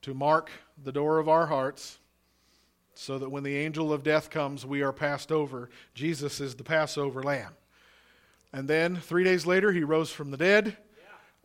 to 0.00 0.14
mark 0.14 0.50
the 0.82 0.92
door 0.92 1.18
of 1.18 1.28
our 1.28 1.46
hearts 1.46 1.98
so 2.94 3.18
that 3.18 3.30
when 3.30 3.42
the 3.42 3.56
angel 3.56 3.92
of 3.92 4.02
death 4.02 4.30
comes, 4.30 4.64
we 4.64 4.82
are 4.82 4.92
passed 4.92 5.30
over. 5.30 5.70
Jesus 5.94 6.40
is 6.40 6.54
the 6.54 6.64
Passover 6.64 7.22
lamb. 7.22 7.52
And 8.52 8.68
then 8.68 8.96
three 8.96 9.24
days 9.24 9.46
later, 9.46 9.72
he 9.72 9.84
rose 9.84 10.10
from 10.10 10.30
the 10.30 10.36
dead. 10.36 10.76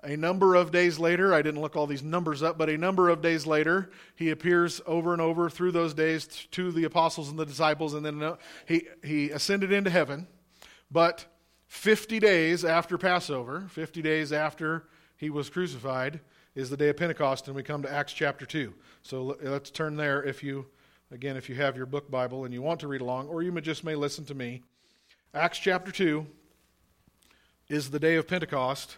A 0.03 0.15
number 0.15 0.53
of 0.53 0.71
days 0.71 0.99
later, 0.99 1.33
I 1.33 1.41
didn't 1.41 1.61
look 1.61 1.75
all 1.75 1.87
these 1.87 2.03
numbers 2.03 2.43
up, 2.43 2.57
but 2.57 2.69
a 2.69 2.77
number 2.77 3.09
of 3.09 3.21
days 3.21 3.47
later, 3.47 3.89
he 4.15 4.29
appears 4.29 4.79
over 4.85 5.11
and 5.11 5.21
over 5.21 5.49
through 5.49 5.71
those 5.71 5.95
days 5.95 6.27
to 6.51 6.71
the 6.71 6.83
apostles 6.83 7.29
and 7.29 7.39
the 7.39 7.45
disciples, 7.45 7.95
and 7.95 8.05
then 8.05 8.21
uh, 8.21 8.35
he, 8.67 8.87
he 9.03 9.31
ascended 9.31 9.71
into 9.71 9.89
heaven. 9.89 10.27
But 10.91 11.25
50 11.65 12.19
days 12.19 12.63
after 12.63 12.97
Passover, 12.97 13.65
50 13.69 14.03
days 14.03 14.31
after 14.31 14.87
he 15.17 15.31
was 15.31 15.49
crucified, 15.49 16.19
is 16.53 16.69
the 16.69 16.77
day 16.77 16.89
of 16.89 16.97
Pentecost, 16.97 17.47
and 17.47 17.55
we 17.55 17.63
come 17.63 17.81
to 17.81 17.91
Acts 17.91 18.13
chapter 18.13 18.45
2. 18.45 18.73
So 19.01 19.37
let's 19.41 19.71
turn 19.71 19.95
there 19.95 20.23
if 20.23 20.43
you, 20.43 20.67
again, 21.11 21.37
if 21.37 21.49
you 21.49 21.55
have 21.55 21.75
your 21.75 21.87
book 21.87 22.09
Bible 22.09 22.45
and 22.45 22.53
you 22.53 22.61
want 22.61 22.79
to 22.81 22.87
read 22.87 23.01
along, 23.01 23.29
or 23.29 23.41
you 23.41 23.51
may 23.51 23.61
just 23.61 23.83
may 23.83 23.95
listen 23.95 24.25
to 24.25 24.35
me. 24.35 24.61
Acts 25.33 25.57
chapter 25.57 25.91
2 25.91 26.25
is 27.67 27.89
the 27.89 27.99
day 27.99 28.15
of 28.15 28.27
Pentecost 28.27 28.97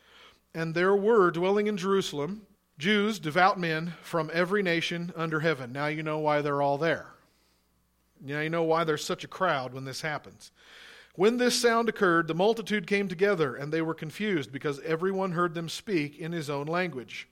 And 0.53 0.73
there 0.73 0.95
were 0.95 1.31
dwelling 1.31 1.67
in 1.67 1.77
Jerusalem 1.77 2.45
Jews, 2.81 3.19
devout 3.19 3.59
men 3.59 3.93
from 4.01 4.31
every 4.33 4.63
nation 4.63 5.13
under 5.15 5.41
heaven. 5.41 5.71
Now 5.71 5.85
you 5.85 6.01
know 6.01 6.17
why 6.17 6.41
they're 6.41 6.63
all 6.63 6.79
there. 6.79 7.05
Now 8.19 8.41
you 8.41 8.49
know 8.49 8.63
why 8.63 8.83
there's 8.83 9.05
such 9.05 9.23
a 9.23 9.27
crowd 9.27 9.71
when 9.71 9.85
this 9.85 10.01
happens. 10.01 10.51
When 11.15 11.37
this 11.37 11.61
sound 11.61 11.89
occurred, 11.89 12.27
the 12.27 12.33
multitude 12.33 12.87
came 12.87 13.07
together, 13.07 13.55
and 13.55 13.71
they 13.71 13.83
were 13.83 13.93
confused 13.93 14.51
because 14.51 14.79
everyone 14.79 15.33
heard 15.33 15.53
them 15.53 15.69
speak 15.69 16.17
in 16.17 16.31
his 16.31 16.49
own 16.49 16.65
language. 16.65 17.27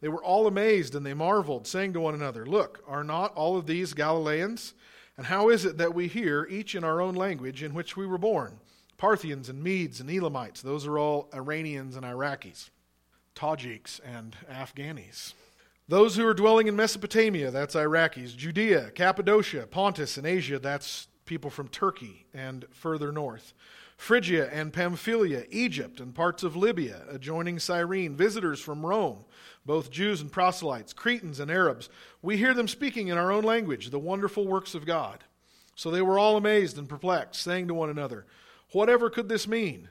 They 0.00 0.08
were 0.08 0.24
all 0.24 0.46
amazed 0.46 0.94
and 0.94 1.04
they 1.04 1.12
marveled, 1.12 1.66
saying 1.66 1.92
to 1.92 2.00
one 2.00 2.14
another, 2.14 2.46
Look, 2.46 2.82
are 2.86 3.04
not 3.04 3.34
all 3.34 3.58
of 3.58 3.66
these 3.66 3.92
Galileans? 3.92 4.72
And 5.18 5.26
how 5.26 5.50
is 5.50 5.66
it 5.66 5.76
that 5.76 5.94
we 5.94 6.08
hear, 6.08 6.46
each 6.48 6.74
in 6.74 6.84
our 6.84 7.02
own 7.02 7.14
language 7.14 7.62
in 7.62 7.74
which 7.74 7.98
we 7.98 8.06
were 8.06 8.16
born? 8.16 8.60
Parthians 9.00 9.48
and 9.48 9.64
Medes 9.64 9.98
and 10.02 10.10
Elamites, 10.10 10.60
those 10.60 10.86
are 10.86 10.98
all 10.98 11.30
Iranians 11.32 11.96
and 11.96 12.04
Iraqis, 12.04 12.68
Tajiks 13.34 13.98
and 14.04 14.36
Afghanis. 14.52 15.32
Those 15.88 16.16
who 16.16 16.26
are 16.26 16.34
dwelling 16.34 16.66
in 16.66 16.76
Mesopotamia, 16.76 17.50
that's 17.50 17.74
Iraqis, 17.74 18.36
Judea, 18.36 18.90
Cappadocia, 18.90 19.66
Pontus, 19.66 20.18
and 20.18 20.26
Asia, 20.26 20.58
that's 20.58 21.08
people 21.24 21.48
from 21.48 21.68
Turkey 21.68 22.26
and 22.34 22.66
further 22.72 23.10
north. 23.10 23.54
Phrygia 23.96 24.50
and 24.52 24.70
Pamphylia, 24.70 25.44
Egypt, 25.48 25.98
and 25.98 26.14
parts 26.14 26.42
of 26.42 26.54
Libya, 26.54 27.02
adjoining 27.08 27.58
Cyrene, 27.58 28.14
visitors 28.14 28.60
from 28.60 28.84
Rome, 28.84 29.24
both 29.64 29.90
Jews 29.90 30.20
and 30.20 30.30
proselytes, 30.30 30.92
Cretans 30.92 31.40
and 31.40 31.50
Arabs. 31.50 31.88
We 32.20 32.36
hear 32.36 32.52
them 32.52 32.68
speaking 32.68 33.08
in 33.08 33.16
our 33.16 33.32
own 33.32 33.44
language 33.44 33.88
the 33.88 33.98
wonderful 33.98 34.46
works 34.46 34.74
of 34.74 34.84
God. 34.84 35.24
So 35.74 35.90
they 35.90 36.02
were 36.02 36.18
all 36.18 36.36
amazed 36.36 36.76
and 36.76 36.86
perplexed, 36.86 37.40
saying 37.40 37.68
to 37.68 37.74
one 37.74 37.88
another, 37.88 38.26
Whatever 38.72 39.10
could 39.10 39.28
this 39.28 39.48
mean? 39.48 39.88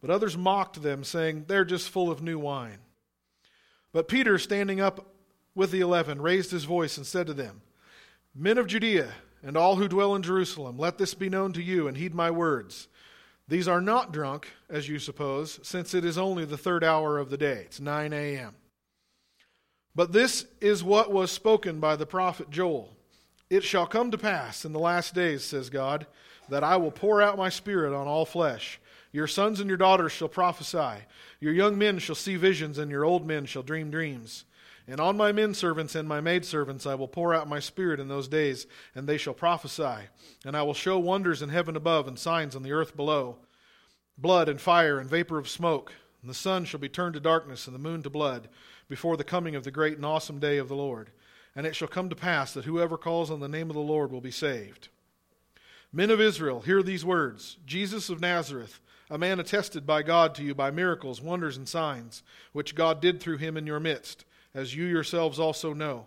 But 0.00 0.10
others 0.10 0.36
mocked 0.36 0.82
them, 0.82 1.04
saying, 1.04 1.44
They're 1.46 1.64
just 1.64 1.90
full 1.90 2.10
of 2.10 2.22
new 2.22 2.38
wine. 2.38 2.78
But 3.92 4.08
Peter, 4.08 4.38
standing 4.38 4.80
up 4.80 5.06
with 5.54 5.70
the 5.70 5.80
eleven, 5.80 6.20
raised 6.20 6.50
his 6.50 6.64
voice 6.64 6.96
and 6.96 7.06
said 7.06 7.26
to 7.28 7.34
them, 7.34 7.62
Men 8.34 8.58
of 8.58 8.66
Judea, 8.66 9.12
and 9.42 9.56
all 9.56 9.76
who 9.76 9.88
dwell 9.88 10.14
in 10.14 10.22
Jerusalem, 10.22 10.78
let 10.78 10.98
this 10.98 11.14
be 11.14 11.30
known 11.30 11.52
to 11.54 11.62
you, 11.62 11.88
and 11.88 11.96
heed 11.96 12.14
my 12.14 12.30
words. 12.30 12.88
These 13.48 13.68
are 13.68 13.80
not 13.80 14.12
drunk, 14.12 14.48
as 14.68 14.88
you 14.88 14.98
suppose, 14.98 15.60
since 15.62 15.94
it 15.94 16.04
is 16.04 16.18
only 16.18 16.44
the 16.44 16.58
third 16.58 16.82
hour 16.82 17.18
of 17.18 17.30
the 17.30 17.38
day. 17.38 17.62
It's 17.66 17.80
9 17.80 18.12
a.m. 18.12 18.56
But 19.94 20.12
this 20.12 20.46
is 20.60 20.84
what 20.84 21.12
was 21.12 21.30
spoken 21.30 21.80
by 21.80 21.96
the 21.96 22.06
prophet 22.06 22.50
Joel. 22.50 22.94
It 23.48 23.62
shall 23.62 23.86
come 23.86 24.10
to 24.10 24.18
pass 24.18 24.64
in 24.64 24.72
the 24.72 24.80
last 24.80 25.14
days, 25.14 25.44
says 25.44 25.70
God, 25.70 26.06
that 26.48 26.64
I 26.64 26.76
will 26.76 26.90
pour 26.90 27.22
out 27.22 27.38
my 27.38 27.48
spirit 27.48 27.94
on 27.94 28.06
all 28.06 28.24
flesh. 28.24 28.80
Your 29.12 29.26
sons 29.26 29.60
and 29.60 29.68
your 29.68 29.78
daughters 29.78 30.12
shall 30.12 30.28
prophesy. 30.28 31.04
Your 31.40 31.52
young 31.52 31.78
men 31.78 31.98
shall 31.98 32.14
see 32.14 32.36
visions, 32.36 32.78
and 32.78 32.90
your 32.90 33.04
old 33.04 33.26
men 33.26 33.46
shall 33.46 33.62
dream 33.62 33.90
dreams. 33.90 34.44
And 34.88 35.00
on 35.00 35.16
my 35.16 35.32
men 35.32 35.54
servants 35.54 35.94
and 35.94 36.08
my 36.08 36.20
maidservants 36.20 36.86
I 36.86 36.94
will 36.94 37.08
pour 37.08 37.34
out 37.34 37.48
my 37.48 37.58
spirit 37.58 37.98
in 37.98 38.08
those 38.08 38.28
days, 38.28 38.66
and 38.94 39.08
they 39.08 39.16
shall 39.16 39.34
prophesy. 39.34 40.08
And 40.44 40.56
I 40.56 40.62
will 40.62 40.74
show 40.74 40.98
wonders 40.98 41.42
in 41.42 41.48
heaven 41.48 41.76
above 41.76 42.06
and 42.06 42.18
signs 42.18 42.54
on 42.54 42.62
the 42.62 42.72
earth 42.72 42.96
below 42.96 43.38
blood 44.18 44.48
and 44.48 44.60
fire 44.60 44.98
and 44.98 45.10
vapor 45.10 45.38
of 45.38 45.48
smoke. 45.48 45.92
And 46.22 46.30
the 46.30 46.34
sun 46.34 46.64
shall 46.64 46.80
be 46.80 46.88
turned 46.88 47.14
to 47.14 47.20
darkness 47.20 47.66
and 47.66 47.74
the 47.74 47.80
moon 47.80 48.02
to 48.02 48.10
blood 48.10 48.48
before 48.88 49.16
the 49.16 49.24
coming 49.24 49.54
of 49.54 49.64
the 49.64 49.70
great 49.70 49.96
and 49.96 50.06
awesome 50.06 50.38
day 50.38 50.58
of 50.58 50.68
the 50.68 50.76
Lord. 50.76 51.10
And 51.54 51.66
it 51.66 51.76
shall 51.76 51.88
come 51.88 52.08
to 52.08 52.16
pass 52.16 52.52
that 52.54 52.64
whoever 52.64 52.96
calls 52.96 53.30
on 53.30 53.40
the 53.40 53.48
name 53.48 53.70
of 53.70 53.74
the 53.74 53.80
Lord 53.80 54.10
will 54.10 54.20
be 54.20 54.30
saved. 54.30 54.88
Men 55.96 56.10
of 56.10 56.20
Israel, 56.20 56.60
hear 56.60 56.82
these 56.82 57.06
words 57.06 57.56
Jesus 57.64 58.10
of 58.10 58.20
Nazareth, 58.20 58.80
a 59.08 59.16
man 59.16 59.40
attested 59.40 59.86
by 59.86 60.02
God 60.02 60.34
to 60.34 60.42
you 60.42 60.54
by 60.54 60.70
miracles, 60.70 61.22
wonders, 61.22 61.56
and 61.56 61.66
signs, 61.66 62.22
which 62.52 62.74
God 62.74 63.00
did 63.00 63.18
through 63.18 63.38
him 63.38 63.56
in 63.56 63.66
your 63.66 63.80
midst 63.80 64.26
as 64.52 64.76
you 64.76 64.84
yourselves 64.84 65.38
also 65.38 65.72
know. 65.72 66.04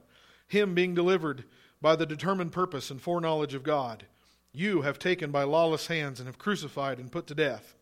Him 0.48 0.76
being 0.76 0.94
delivered 0.94 1.44
by 1.82 1.96
the 1.96 2.06
determined 2.06 2.52
purpose 2.52 2.92
and 2.92 3.02
foreknowledge 3.02 3.56
of 3.56 3.64
God, 3.64 4.06
you 4.54 4.84
have 4.84 5.00
taken 5.00 5.32
by 5.32 5.42
lawless 5.42 5.88
hands 5.88 6.20
and 6.20 6.28
have 6.28 6.38
crucified 6.38 7.00
and 7.00 7.12
put 7.12 7.26
to 7.26 7.34
death, 7.34 7.74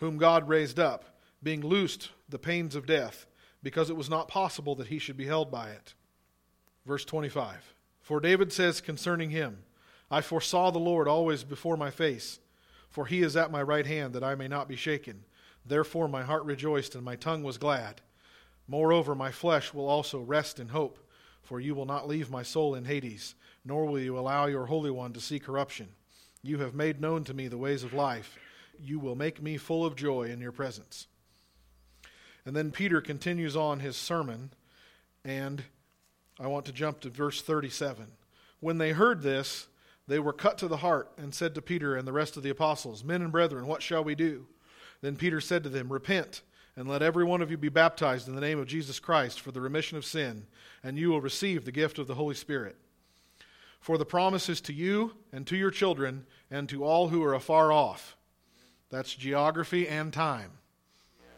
whom 0.00 0.18
God 0.18 0.48
raised 0.48 0.80
up, 0.80 1.04
being 1.40 1.60
loosed 1.60 2.10
the 2.28 2.36
pains 2.36 2.74
of 2.74 2.84
death, 2.84 3.26
because 3.62 3.90
it 3.90 3.96
was 3.96 4.10
not 4.10 4.26
possible 4.26 4.74
that 4.74 4.88
he 4.88 4.98
should 4.98 5.16
be 5.16 5.26
held 5.26 5.52
by 5.52 5.68
it. 5.70 5.94
Verse 6.84 7.04
25 7.04 7.76
For 8.02 8.18
David 8.18 8.52
says 8.52 8.80
concerning 8.80 9.30
him, 9.30 9.58
I 10.10 10.20
foresaw 10.20 10.70
the 10.70 10.78
Lord 10.78 11.08
always 11.08 11.44
before 11.44 11.76
my 11.76 11.90
face, 11.90 12.38
for 12.88 13.06
he 13.06 13.22
is 13.22 13.36
at 13.36 13.50
my 13.50 13.62
right 13.62 13.86
hand, 13.86 14.14
that 14.14 14.24
I 14.24 14.34
may 14.34 14.48
not 14.48 14.68
be 14.68 14.76
shaken. 14.76 15.24
Therefore 15.66 16.08
my 16.08 16.22
heart 16.22 16.44
rejoiced, 16.44 16.94
and 16.94 17.04
my 17.04 17.16
tongue 17.16 17.42
was 17.42 17.58
glad. 17.58 18.00
Moreover, 18.68 19.14
my 19.14 19.30
flesh 19.30 19.74
will 19.74 19.88
also 19.88 20.20
rest 20.20 20.58
in 20.58 20.68
hope, 20.68 20.98
for 21.42 21.60
you 21.60 21.74
will 21.74 21.86
not 21.86 22.08
leave 22.08 22.30
my 22.30 22.42
soul 22.42 22.74
in 22.74 22.84
Hades, 22.84 23.34
nor 23.64 23.84
will 23.86 24.00
you 24.00 24.18
allow 24.18 24.46
your 24.46 24.66
Holy 24.66 24.90
One 24.90 25.12
to 25.12 25.20
see 25.20 25.38
corruption. 25.38 25.88
You 26.42 26.58
have 26.58 26.74
made 26.74 27.00
known 27.00 27.24
to 27.24 27.34
me 27.34 27.48
the 27.48 27.58
ways 27.58 27.84
of 27.84 27.92
life. 27.92 28.38
You 28.82 28.98
will 28.98 29.14
make 29.14 29.42
me 29.42 29.56
full 29.56 29.84
of 29.84 29.96
joy 29.96 30.24
in 30.24 30.40
your 30.40 30.52
presence. 30.52 31.06
And 32.46 32.54
then 32.54 32.70
Peter 32.70 33.00
continues 33.00 33.56
on 33.56 33.80
his 33.80 33.96
sermon, 33.96 34.50
and 35.24 35.64
I 36.38 36.46
want 36.46 36.66
to 36.66 36.72
jump 36.72 37.00
to 37.00 37.10
verse 37.10 37.40
37. 37.40 38.06
When 38.60 38.78
they 38.78 38.92
heard 38.92 39.22
this, 39.22 39.66
they 40.06 40.18
were 40.18 40.32
cut 40.32 40.58
to 40.58 40.68
the 40.68 40.78
heart 40.78 41.10
and 41.16 41.34
said 41.34 41.54
to 41.54 41.62
Peter 41.62 41.96
and 41.96 42.06
the 42.06 42.12
rest 42.12 42.36
of 42.36 42.42
the 42.42 42.50
apostles, 42.50 43.04
Men 43.04 43.22
and 43.22 43.32
brethren, 43.32 43.66
what 43.66 43.82
shall 43.82 44.04
we 44.04 44.14
do? 44.14 44.46
Then 45.00 45.16
Peter 45.16 45.40
said 45.40 45.62
to 45.64 45.68
them, 45.68 45.92
Repent 45.92 46.42
and 46.76 46.88
let 46.88 47.02
every 47.02 47.24
one 47.24 47.40
of 47.40 47.50
you 47.50 47.56
be 47.56 47.68
baptized 47.68 48.26
in 48.26 48.34
the 48.34 48.40
name 48.40 48.58
of 48.58 48.66
Jesus 48.66 48.98
Christ 48.98 49.40
for 49.40 49.52
the 49.52 49.60
remission 49.60 49.96
of 49.96 50.04
sin, 50.04 50.46
and 50.82 50.98
you 50.98 51.10
will 51.10 51.20
receive 51.20 51.64
the 51.64 51.72
gift 51.72 51.98
of 51.98 52.06
the 52.06 52.14
Holy 52.14 52.34
Spirit. 52.34 52.76
For 53.80 53.98
the 53.98 54.04
promise 54.04 54.48
is 54.48 54.60
to 54.62 54.72
you 54.72 55.12
and 55.32 55.46
to 55.46 55.56
your 55.56 55.70
children 55.70 56.26
and 56.50 56.68
to 56.70 56.84
all 56.84 57.08
who 57.08 57.22
are 57.22 57.34
afar 57.34 57.70
off. 57.70 58.16
That's 58.90 59.14
geography 59.14 59.86
and 59.86 60.12
time. 60.12 60.52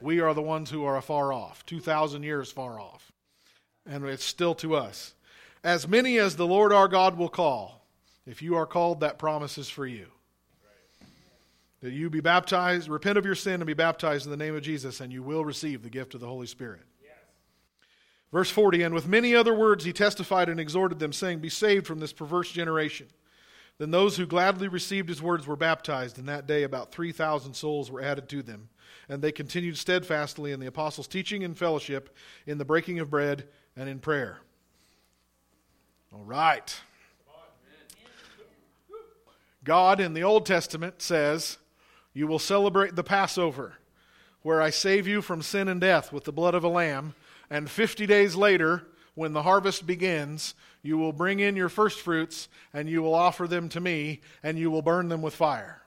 We 0.00 0.20
are 0.20 0.34
the 0.34 0.42
ones 0.42 0.70
who 0.70 0.84
are 0.84 0.96
afar 0.96 1.32
off, 1.32 1.66
2,000 1.66 2.22
years 2.22 2.52
far 2.52 2.78
off. 2.78 3.10
And 3.84 4.04
it's 4.04 4.24
still 4.24 4.54
to 4.56 4.76
us. 4.76 5.14
As 5.64 5.88
many 5.88 6.18
as 6.18 6.36
the 6.36 6.46
Lord 6.46 6.72
our 6.72 6.88
God 6.88 7.16
will 7.16 7.28
call. 7.28 7.75
If 8.26 8.42
you 8.42 8.56
are 8.56 8.66
called, 8.66 9.00
that 9.00 9.18
promise 9.18 9.56
is 9.58 9.68
for 9.68 9.86
you 9.86 10.06
that 11.86 11.92
you 11.92 12.10
be 12.10 12.20
baptized, 12.20 12.88
repent 12.88 13.18
of 13.18 13.24
your 13.24 13.34
sin, 13.34 13.54
and 13.54 13.66
be 13.66 13.74
baptized 13.74 14.24
in 14.24 14.30
the 14.30 14.36
name 14.36 14.56
of 14.56 14.62
Jesus, 14.62 15.00
and 15.00 15.12
you 15.12 15.22
will 15.22 15.44
receive 15.44 15.82
the 15.82 15.90
gift 15.90 16.14
of 16.14 16.20
the 16.20 16.26
Holy 16.26 16.46
Spirit. 16.46 16.80
Yes. 17.02 17.12
Verse 18.32 18.50
40 18.50 18.82
And 18.82 18.94
with 18.94 19.06
many 19.06 19.34
other 19.34 19.54
words 19.54 19.84
he 19.84 19.92
testified 19.92 20.48
and 20.48 20.58
exhorted 20.58 20.98
them, 20.98 21.12
saying, 21.12 21.40
Be 21.40 21.48
saved 21.48 21.86
from 21.86 22.00
this 22.00 22.12
perverse 22.12 22.50
generation. 22.50 23.06
Then 23.78 23.90
those 23.90 24.16
who 24.16 24.26
gladly 24.26 24.68
received 24.68 25.08
his 25.08 25.20
words 25.20 25.46
were 25.46 25.54
baptized, 25.54 26.18
and 26.18 26.28
that 26.28 26.46
day 26.46 26.62
about 26.62 26.92
3,000 26.92 27.54
souls 27.54 27.90
were 27.90 28.00
added 28.00 28.28
to 28.30 28.42
them. 28.42 28.70
And 29.08 29.22
they 29.22 29.30
continued 29.30 29.76
steadfastly 29.76 30.50
in 30.50 30.60
the 30.60 30.66
apostles' 30.66 31.06
teaching 31.06 31.44
and 31.44 31.56
fellowship, 31.56 32.16
in 32.46 32.58
the 32.58 32.64
breaking 32.64 32.98
of 32.98 33.10
bread, 33.10 33.46
and 33.76 33.88
in 33.88 33.98
prayer. 33.98 34.38
All 36.12 36.24
right. 36.24 36.74
God 39.66 40.00
in 40.00 40.14
the 40.14 40.22
Old 40.22 40.46
Testament 40.46 41.02
says, 41.02 41.58
you 42.14 42.26
will 42.26 42.38
celebrate 42.38 42.96
the 42.96 43.04
Passover, 43.04 43.74
where 44.40 44.62
I 44.62 44.70
save 44.70 45.06
you 45.06 45.20
from 45.20 45.42
sin 45.42 45.68
and 45.68 45.78
death 45.80 46.12
with 46.12 46.24
the 46.24 46.32
blood 46.32 46.54
of 46.54 46.64
a 46.64 46.68
lamb. 46.68 47.14
And 47.50 47.68
50 47.68 48.06
days 48.06 48.34
later, 48.34 48.86
when 49.14 49.34
the 49.34 49.42
harvest 49.42 49.86
begins, 49.86 50.54
you 50.82 50.96
will 50.96 51.12
bring 51.12 51.40
in 51.40 51.56
your 51.56 51.68
first 51.68 52.00
fruits 52.00 52.48
and 52.72 52.88
you 52.88 53.02
will 53.02 53.14
offer 53.14 53.46
them 53.46 53.68
to 53.70 53.80
me 53.80 54.20
and 54.42 54.58
you 54.58 54.70
will 54.70 54.82
burn 54.82 55.08
them 55.08 55.20
with 55.20 55.34
fire. 55.34 55.82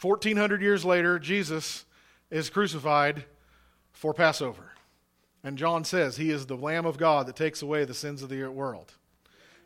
1400 0.00 0.60
years 0.60 0.84
later, 0.84 1.18
Jesus 1.18 1.86
is 2.30 2.50
crucified 2.50 3.24
for 3.92 4.12
Passover. 4.12 4.72
And 5.42 5.58
John 5.58 5.82
says 5.84 6.16
he 6.16 6.30
is 6.30 6.46
the 6.46 6.56
Lamb 6.56 6.86
of 6.86 6.98
God 6.98 7.26
that 7.26 7.36
takes 7.36 7.62
away 7.62 7.84
the 7.84 7.94
sins 7.94 8.22
of 8.22 8.28
the 8.28 8.46
world. 8.46 8.92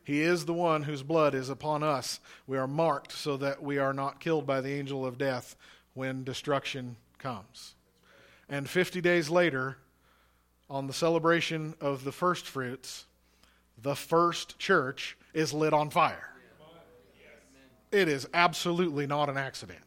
He 0.06 0.22
is 0.22 0.44
the 0.44 0.54
one 0.54 0.84
whose 0.84 1.02
blood 1.02 1.34
is 1.34 1.50
upon 1.50 1.82
us. 1.82 2.20
We 2.46 2.56
are 2.58 2.68
marked 2.68 3.10
so 3.10 3.36
that 3.38 3.60
we 3.60 3.78
are 3.78 3.92
not 3.92 4.20
killed 4.20 4.46
by 4.46 4.60
the 4.60 4.72
angel 4.72 5.04
of 5.04 5.18
death 5.18 5.56
when 5.94 6.22
destruction 6.22 6.94
comes. 7.18 7.74
And 8.48 8.70
50 8.70 9.00
days 9.00 9.30
later, 9.30 9.78
on 10.70 10.86
the 10.86 10.92
celebration 10.92 11.74
of 11.80 12.04
the 12.04 12.12
first 12.12 12.46
fruits, 12.46 13.06
the 13.82 13.96
first 13.96 14.60
church 14.60 15.16
is 15.34 15.52
lit 15.52 15.72
on 15.72 15.90
fire. 15.90 16.30
It 17.90 18.06
is 18.06 18.28
absolutely 18.32 19.08
not 19.08 19.28
an 19.28 19.36
accident 19.36 19.80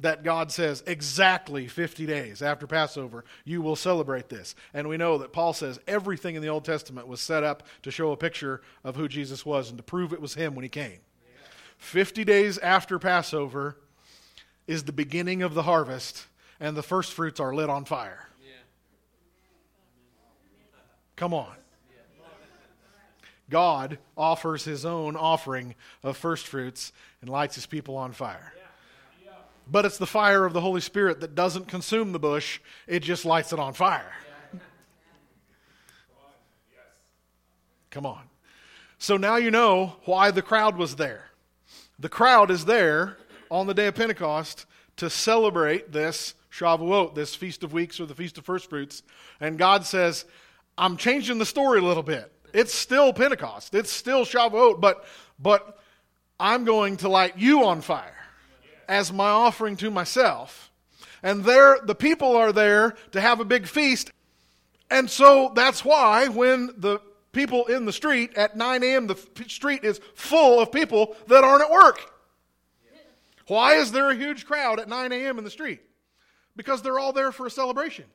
that 0.00 0.22
God 0.22 0.52
says 0.52 0.82
exactly 0.86 1.66
50 1.66 2.06
days 2.06 2.42
after 2.42 2.66
Passover, 2.66 3.24
you 3.44 3.62
will 3.62 3.76
celebrate 3.76 4.28
this. 4.28 4.54
And 4.74 4.88
we 4.88 4.96
know 4.96 5.18
that 5.18 5.32
Paul 5.32 5.52
says 5.52 5.80
everything 5.86 6.34
in 6.34 6.42
the 6.42 6.48
Old 6.48 6.64
Testament 6.64 7.08
was 7.08 7.20
set 7.20 7.42
up 7.42 7.62
to 7.82 7.90
show 7.90 8.12
a 8.12 8.16
picture 8.16 8.60
of 8.84 8.96
who 8.96 9.08
Jesus 9.08 9.46
was 9.46 9.70
and 9.70 9.78
to 9.78 9.82
prove 9.82 10.12
it 10.12 10.20
was 10.20 10.34
him 10.34 10.54
when 10.54 10.64
he 10.64 10.68
came. 10.68 10.98
50 11.78 12.24
days 12.24 12.58
after 12.58 12.98
Passover 12.98 13.76
is 14.66 14.84
the 14.84 14.92
beginning 14.92 15.42
of 15.42 15.54
the 15.54 15.62
harvest, 15.62 16.26
and 16.58 16.76
the 16.76 16.82
first 16.82 17.12
fruits 17.12 17.38
are 17.38 17.54
lit 17.54 17.70
on 17.70 17.84
fire. 17.84 18.28
Come 21.14 21.32
on. 21.32 21.54
God 23.48 23.98
offers 24.16 24.64
his 24.64 24.84
own 24.84 25.16
offering 25.16 25.76
of 26.02 26.16
first 26.16 26.46
fruits 26.46 26.92
and 27.20 27.30
lights 27.30 27.54
his 27.54 27.66
people 27.66 27.96
on 27.96 28.12
fire. 28.12 28.52
But 29.68 29.84
it's 29.84 29.98
the 29.98 30.06
fire 30.06 30.44
of 30.44 30.52
the 30.52 30.60
Holy 30.60 30.80
Spirit 30.80 31.20
that 31.20 31.34
doesn't 31.34 31.66
consume 31.66 32.12
the 32.12 32.18
bush, 32.18 32.60
it 32.86 33.00
just 33.00 33.24
lights 33.24 33.52
it 33.52 33.58
on 33.58 33.72
fire. 33.72 34.12
Come 37.90 38.06
on. 38.06 38.22
So 38.98 39.16
now 39.16 39.36
you 39.36 39.50
know 39.50 39.96
why 40.04 40.30
the 40.30 40.42
crowd 40.42 40.76
was 40.76 40.96
there. 40.96 41.30
The 41.98 42.08
crowd 42.08 42.50
is 42.50 42.64
there 42.64 43.16
on 43.50 43.66
the 43.66 43.74
day 43.74 43.86
of 43.86 43.94
Pentecost 43.94 44.66
to 44.96 45.10
celebrate 45.10 45.92
this 45.92 46.34
Shavuot, 46.52 47.14
this 47.14 47.34
Feast 47.34 47.64
of 47.64 47.72
Weeks 47.72 47.98
or 48.00 48.06
the 48.06 48.14
Feast 48.14 48.38
of 48.38 48.44
First 48.44 48.70
Fruits. 48.70 49.02
And 49.40 49.58
God 49.58 49.84
says, 49.84 50.24
I'm 50.78 50.96
changing 50.96 51.38
the 51.38 51.46
story 51.46 51.78
a 51.78 51.82
little 51.82 52.02
bit. 52.02 52.30
It's 52.52 52.74
still 52.74 53.12
Pentecost. 53.12 53.74
It's 53.74 53.90
still 53.90 54.24
Shavuot, 54.24 54.80
but 54.80 55.04
but 55.38 55.78
I'm 56.38 56.64
going 56.64 56.98
to 56.98 57.08
light 57.08 57.36
you 57.36 57.64
on 57.64 57.80
fire 57.80 58.25
as 58.88 59.12
my 59.12 59.28
offering 59.28 59.76
to 59.78 59.90
myself. 59.90 60.70
And 61.22 61.44
there 61.44 61.78
the 61.82 61.94
people 61.94 62.36
are 62.36 62.52
there 62.52 62.94
to 63.12 63.20
have 63.20 63.40
a 63.40 63.44
big 63.44 63.66
feast. 63.66 64.10
And 64.90 65.10
so 65.10 65.52
that's 65.54 65.84
why 65.84 66.28
when 66.28 66.70
the 66.76 67.00
people 67.32 67.66
in 67.66 67.84
the 67.84 67.92
street 67.92 68.34
at 68.34 68.56
9 68.56 68.82
a.m., 68.82 69.06
the 69.06 69.18
street 69.46 69.84
is 69.84 70.00
full 70.14 70.60
of 70.60 70.72
people 70.72 71.16
that 71.26 71.44
aren't 71.44 71.62
at 71.62 71.70
work. 71.70 72.12
Why 73.46 73.74
is 73.74 73.92
there 73.92 74.10
a 74.10 74.14
huge 74.14 74.46
crowd 74.46 74.80
at 74.80 74.88
9 74.88 75.12
a.m. 75.12 75.38
in 75.38 75.44
the 75.44 75.50
street? 75.50 75.80
Because 76.56 76.82
they're 76.82 76.98
all 76.98 77.12
there 77.12 77.32
for 77.32 77.46
a 77.46 77.50
celebration. 77.50 78.06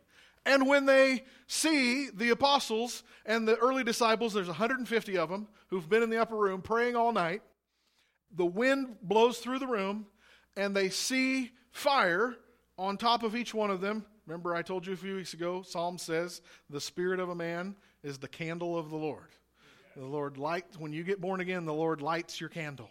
And 0.46 0.68
when 0.68 0.86
they 0.86 1.24
see 1.48 2.10
the 2.10 2.32
apostles 2.32 3.04
and 3.26 3.48
the 3.48 3.58
early 3.58 3.84
disciples, 3.84 4.34
there's 4.34 4.48
150 4.48 5.18
of 5.18 5.30
them 5.30 5.48
who've 5.68 5.88
been 5.88 6.04
in 6.04 6.10
the 6.10 6.18
upper 6.18 6.36
room 6.36 6.62
praying 6.62 6.96
all 6.96 7.14
night. 7.14 7.42
The 8.36 8.46
wind 8.46 8.98
blows 9.04 9.38
through 9.38 9.60
the 9.60 9.68
room, 9.68 10.08
and 10.56 10.76
they 10.76 10.90
see 10.90 11.52
fire 11.72 12.36
on 12.78 12.98
top 12.98 13.24
of 13.24 13.36
each 13.36 13.54
one 13.54 13.70
of 13.70 13.82
them. 13.82 14.06
Remember, 14.26 14.56
I 14.56 14.62
told 14.62 14.86
you 14.88 14.94
a 14.94 14.98
few 14.98 15.16
weeks 15.16 15.34
ago, 15.34 15.62
Psalm 15.62 15.98
says, 15.98 16.42
the 16.70 16.82
spirit 16.82 17.20
of 17.20 17.30
a 17.30 17.36
man 17.36 17.76
is 18.04 18.18
the 18.18 18.28
candle 18.28 18.78
of 18.78 18.90
the 18.90 18.98
Lord. 18.98 19.30
The 19.96 20.06
Lord 20.06 20.38
light 20.38 20.66
when 20.78 20.94
you 20.94 21.04
get 21.04 21.20
born 21.20 21.42
again, 21.42 21.66
the 21.66 21.74
Lord 21.74 22.02
lights 22.02 22.40
your 22.40 22.50
candle. 22.50 22.90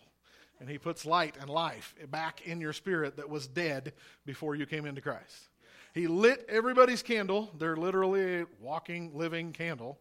And 0.61 0.69
he 0.69 0.77
puts 0.77 1.07
light 1.07 1.37
and 1.41 1.49
life 1.49 1.95
back 2.11 2.43
in 2.47 2.61
your 2.61 2.75
spirit 2.75 3.17
that 3.17 3.31
was 3.31 3.47
dead 3.47 3.95
before 4.27 4.55
you 4.55 4.67
came 4.67 4.85
into 4.85 5.01
Christ. 5.01 5.49
He 5.95 6.07
lit 6.07 6.45
everybody's 6.49 7.03
candle. 7.03 7.51
They're 7.59 7.77
literally 7.77 8.43
a 8.43 8.47
walking, 8.61 9.13
living 9.15 9.53
candle 9.53 9.99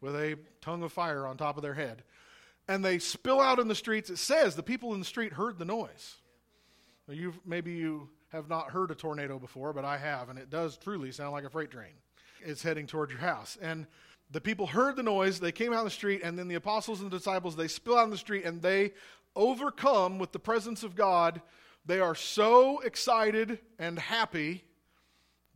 with 0.00 0.14
a 0.14 0.38
tongue 0.60 0.82
of 0.82 0.92
fire 0.92 1.26
on 1.26 1.38
top 1.38 1.56
of 1.56 1.62
their 1.62 1.74
head. 1.74 2.02
And 2.68 2.84
they 2.84 2.98
spill 2.98 3.40
out 3.40 3.58
in 3.58 3.68
the 3.68 3.74
streets. 3.74 4.10
It 4.10 4.18
says 4.18 4.54
the 4.54 4.62
people 4.62 4.92
in 4.92 5.00
the 5.00 5.06
street 5.06 5.32
heard 5.32 5.58
the 5.58 5.64
noise. 5.64 6.16
You 7.12 7.34
maybe 7.44 7.72
you 7.72 8.08
have 8.32 8.48
not 8.48 8.70
heard 8.70 8.90
a 8.90 8.94
tornado 8.94 9.38
before, 9.38 9.72
but 9.72 9.84
I 9.84 9.96
have, 9.96 10.28
and 10.28 10.38
it 10.38 10.50
does 10.50 10.76
truly 10.76 11.12
sound 11.12 11.32
like 11.32 11.44
a 11.44 11.50
freight 11.50 11.70
train. 11.70 11.94
It's 12.44 12.62
heading 12.62 12.86
towards 12.86 13.12
your 13.12 13.20
house. 13.20 13.56
And 13.62 13.86
the 14.30 14.40
people 14.40 14.66
heard 14.66 14.96
the 14.96 15.02
noise, 15.02 15.38
they 15.38 15.52
came 15.52 15.72
out 15.72 15.80
in 15.80 15.84
the 15.84 15.90
street, 15.90 16.22
and 16.24 16.38
then 16.38 16.48
the 16.48 16.56
apostles 16.56 17.00
and 17.00 17.10
the 17.10 17.16
disciples, 17.16 17.56
they 17.56 17.68
spill 17.68 17.96
out 17.96 18.04
in 18.04 18.10
the 18.10 18.18
street 18.18 18.44
and 18.44 18.60
they 18.60 18.92
overcome 19.36 20.18
with 20.18 20.32
the 20.32 20.38
presence 20.38 20.82
of 20.82 20.96
God. 20.96 21.40
They 21.84 22.00
are 22.00 22.14
so 22.14 22.80
excited 22.80 23.60
and 23.78 23.98
happy 23.98 24.64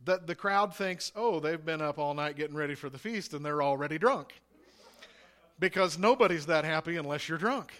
that 0.05 0.25
the 0.25 0.35
crowd 0.35 0.73
thinks, 0.73 1.11
oh, 1.15 1.39
they've 1.39 1.63
been 1.63 1.81
up 1.81 1.99
all 1.99 2.13
night 2.13 2.37
getting 2.37 2.55
ready 2.55 2.75
for 2.75 2.89
the 2.89 2.97
feast 2.97 3.33
and 3.33 3.45
they're 3.45 3.61
already 3.61 3.97
drunk. 3.97 4.33
Because 5.59 5.99
nobody's 5.99 6.47
that 6.47 6.65
happy 6.65 6.95
unless 6.95 7.27
you're 7.27 7.37
drunk. 7.37 7.73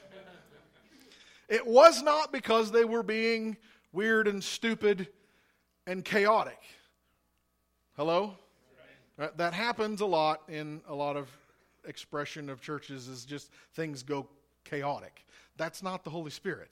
It 1.52 1.68
was 1.68 2.02
not 2.02 2.32
because 2.32 2.72
they 2.72 2.86
were 2.86 3.04
being 3.04 3.58
weird 3.92 4.30
and 4.30 4.42
stupid 4.42 5.10
and 5.86 6.04
chaotic. 6.04 6.58
Hello? 7.98 8.38
That 9.36 9.54
happens 9.54 10.00
a 10.00 10.06
lot 10.06 10.44
in 10.48 10.82
a 10.88 10.96
lot 10.96 11.18
of 11.18 11.28
expression 11.86 12.50
of 12.50 12.62
churches 12.62 13.10
is 13.10 13.26
just 13.26 13.52
things 13.74 14.02
go 14.02 14.30
chaotic. 14.64 15.26
That's 15.58 15.84
not 15.84 16.06
the 16.06 16.10
Holy 16.10 16.32
Spirit. 16.32 16.72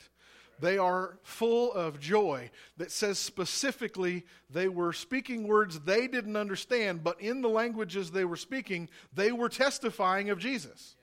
They 0.62 0.78
are 0.78 1.20
full 1.24 1.74
of 1.74 2.00
joy 2.00 2.50
that 2.78 2.90
says 2.90 3.20
specifically 3.20 4.26
they 4.50 4.70
were 4.70 4.94
speaking 4.94 5.46
words 5.46 5.82
they 5.82 6.08
didn't 6.08 6.38
understand, 6.38 7.04
but 7.04 7.20
in 7.20 7.42
the 7.42 7.50
languages 7.50 8.12
they 8.12 8.24
were 8.24 8.38
speaking, 8.38 8.88
they 9.14 9.34
were 9.34 9.50
testifying 9.50 10.30
of 10.30 10.40
Jesus. 10.40 10.96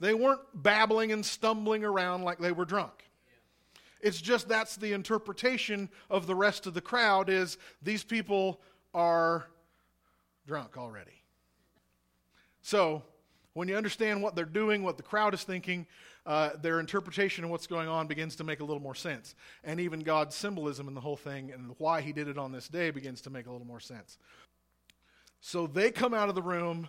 They 0.00 0.12
weren't 0.12 0.42
babbling 0.52 1.12
and 1.12 1.24
stumbling 1.24 1.82
around 1.82 2.24
like 2.24 2.38
they 2.38 2.52
were 2.52 2.66
drunk. 2.66 2.92
It's 4.02 4.20
just 4.20 4.48
that's 4.48 4.76
the 4.76 4.92
interpretation 4.92 5.88
of 6.10 6.26
the 6.26 6.34
rest 6.34 6.66
of 6.66 6.74
the 6.74 6.80
crowd 6.80 7.30
is 7.30 7.56
these 7.82 8.02
people 8.02 8.60
are 8.92 9.46
drunk 10.46 10.76
already. 10.76 11.22
So, 12.62 13.02
when 13.54 13.68
you 13.68 13.76
understand 13.76 14.22
what 14.22 14.34
they're 14.34 14.44
doing, 14.44 14.82
what 14.82 14.96
the 14.96 15.02
crowd 15.02 15.34
is 15.34 15.44
thinking, 15.44 15.86
uh, 16.24 16.50
their 16.60 16.80
interpretation 16.80 17.44
of 17.44 17.50
what's 17.50 17.66
going 17.66 17.88
on 17.88 18.06
begins 18.06 18.36
to 18.36 18.44
make 18.44 18.60
a 18.60 18.64
little 18.64 18.82
more 18.82 18.94
sense. 18.94 19.34
And 19.62 19.78
even 19.78 20.00
God's 20.00 20.34
symbolism 20.34 20.88
in 20.88 20.94
the 20.94 21.00
whole 21.00 21.16
thing 21.16 21.52
and 21.52 21.74
why 21.78 22.00
he 22.00 22.12
did 22.12 22.28
it 22.28 22.38
on 22.38 22.52
this 22.52 22.68
day 22.68 22.90
begins 22.90 23.20
to 23.22 23.30
make 23.30 23.46
a 23.46 23.52
little 23.52 23.66
more 23.66 23.80
sense. 23.80 24.18
So 25.40 25.66
they 25.66 25.90
come 25.90 26.14
out 26.14 26.28
of 26.28 26.34
the 26.34 26.42
room 26.42 26.88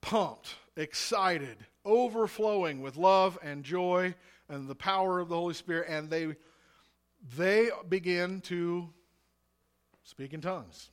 pumped, 0.00 0.54
excited, 0.76 1.58
overflowing 1.84 2.80
with 2.80 2.96
love 2.96 3.38
and 3.42 3.64
joy 3.64 4.14
and 4.48 4.68
the 4.68 4.74
power 4.74 5.20
of 5.20 5.28
the 5.28 5.36
Holy 5.36 5.54
Spirit, 5.54 5.88
and 5.88 6.08
they 6.10 6.36
they 7.36 7.70
begin 7.88 8.40
to 8.42 8.88
speak 10.04 10.32
in 10.32 10.40
tongues, 10.40 10.90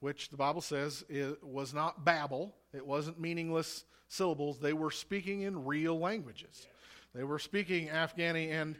which 0.00 0.30
the 0.30 0.36
Bible 0.36 0.60
says 0.60 1.04
it 1.08 1.42
was 1.42 1.74
not 1.74 2.04
babble, 2.04 2.54
it 2.72 2.86
wasn't 2.86 3.20
meaningless 3.20 3.84
syllables. 4.08 4.58
They 4.58 4.72
were 4.72 4.90
speaking 4.90 5.42
in 5.42 5.64
real 5.64 5.98
languages. 5.98 6.66
They 7.14 7.24
were 7.24 7.38
speaking 7.38 7.88
Afghani 7.88 8.50
and, 8.50 8.76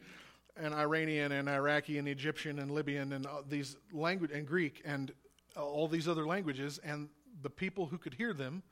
and 0.56 0.74
Iranian 0.74 1.32
and 1.32 1.48
Iraqi 1.48 1.98
and 1.98 2.08
Egyptian 2.08 2.58
and 2.58 2.70
Libyan 2.70 3.12
and 3.12 3.26
uh, 3.26 3.42
these 3.48 3.76
language 3.92 4.30
and 4.32 4.46
Greek 4.46 4.82
and 4.84 5.12
uh, 5.56 5.64
all 5.64 5.88
these 5.88 6.08
other 6.08 6.26
languages. 6.26 6.78
And 6.82 7.08
the 7.42 7.50
people 7.50 7.86
who 7.86 7.98
could 7.98 8.14
hear 8.14 8.32
them 8.32 8.62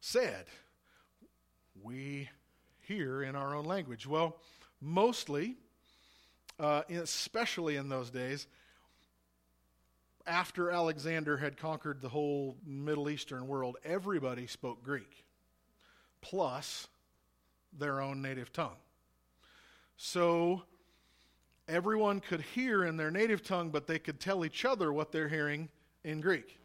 said, 0.00 0.46
"We 1.82 2.28
hear 2.80 3.22
in 3.22 3.36
our 3.36 3.54
own 3.54 3.64
language." 3.64 4.06
Well, 4.06 4.36
mostly, 4.80 5.56
uh, 6.58 6.82
especially 6.88 7.76
in 7.76 7.88
those 7.88 8.10
days, 8.10 8.46
after 10.26 10.70
Alexander 10.70 11.36
had 11.36 11.56
conquered 11.56 12.00
the 12.00 12.08
whole 12.08 12.56
Middle 12.66 13.08
Eastern 13.08 13.46
world, 13.46 13.76
everybody 13.84 14.46
spoke 14.46 14.82
Greek 14.82 15.24
plus 16.20 16.88
their 17.78 18.00
own 18.00 18.20
native 18.22 18.52
tongue. 18.52 18.76
So 19.96 20.62
everyone 21.68 22.20
could 22.20 22.40
hear 22.40 22.84
in 22.84 22.96
their 22.96 23.10
native 23.10 23.42
tongue, 23.42 23.70
but 23.70 23.86
they 23.86 23.98
could 23.98 24.18
tell 24.18 24.44
each 24.44 24.64
other 24.64 24.92
what 24.92 25.12
they're 25.12 25.28
hearing 25.28 25.68
in 26.04 26.20
Greek. 26.20 26.58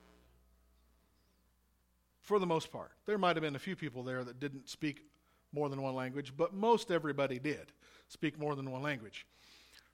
For 2.22 2.40
the 2.40 2.46
most 2.46 2.72
part. 2.72 2.92
There 3.06 3.18
might 3.18 3.36
have 3.36 3.44
been 3.44 3.56
a 3.56 3.60
few 3.60 3.76
people 3.76 4.04
there 4.04 4.24
that 4.24 4.40
didn't 4.40 4.70
speak 4.70 5.06
more 5.54 5.70
than 5.70 5.82
one 5.82 5.96
language, 5.96 6.34
but 6.36 6.54
most 6.54 6.92
everybody 6.92 7.40
did 7.40 7.72
speak 8.12 8.38
more 8.38 8.56
than 8.56 8.70
one 8.70 8.82
language. 8.82 9.26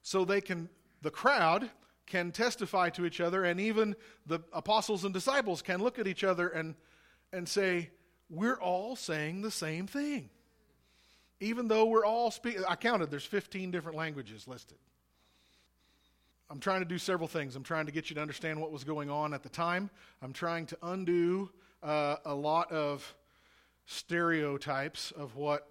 So 0.01 0.25
they 0.25 0.41
can, 0.41 0.69
the 1.03 1.11
crowd 1.11 1.69
can 2.07 2.31
testify 2.31 2.89
to 2.91 3.05
each 3.05 3.21
other, 3.21 3.43
and 3.43 3.59
even 3.59 3.95
the 4.25 4.39
apostles 4.53 5.03
and 5.03 5.13
disciples 5.13 5.61
can 5.61 5.81
look 5.81 5.99
at 5.99 6.07
each 6.07 6.23
other 6.23 6.47
and, 6.47 6.73
and 7.31 7.47
say, 7.47 7.91
we're 8.29 8.59
all 8.59 8.95
saying 8.95 9.41
the 9.41 9.51
same 9.51 9.85
thing. 9.85 10.29
Even 11.39 11.67
though 11.67 11.85
we're 11.85 12.05
all 12.05 12.31
speaking, 12.31 12.63
I 12.67 12.75
counted, 12.75 13.11
there's 13.11 13.25
15 13.25 13.69
different 13.69 13.95
languages 13.95 14.47
listed. 14.47 14.77
I'm 16.49 16.59
trying 16.59 16.79
to 16.79 16.87
do 16.87 16.97
several 16.97 17.27
things. 17.27 17.55
I'm 17.55 17.63
trying 17.63 17.85
to 17.85 17.91
get 17.91 18.09
you 18.09 18.15
to 18.15 18.21
understand 18.21 18.59
what 18.59 18.71
was 18.71 18.83
going 18.83 19.11
on 19.11 19.33
at 19.33 19.43
the 19.43 19.49
time. 19.49 19.91
I'm 20.23 20.33
trying 20.33 20.65
to 20.67 20.77
undo 20.81 21.51
uh, 21.83 22.15
a 22.25 22.33
lot 22.33 22.71
of 22.71 23.15
stereotypes 23.85 25.11
of 25.11 25.35
what 25.35 25.69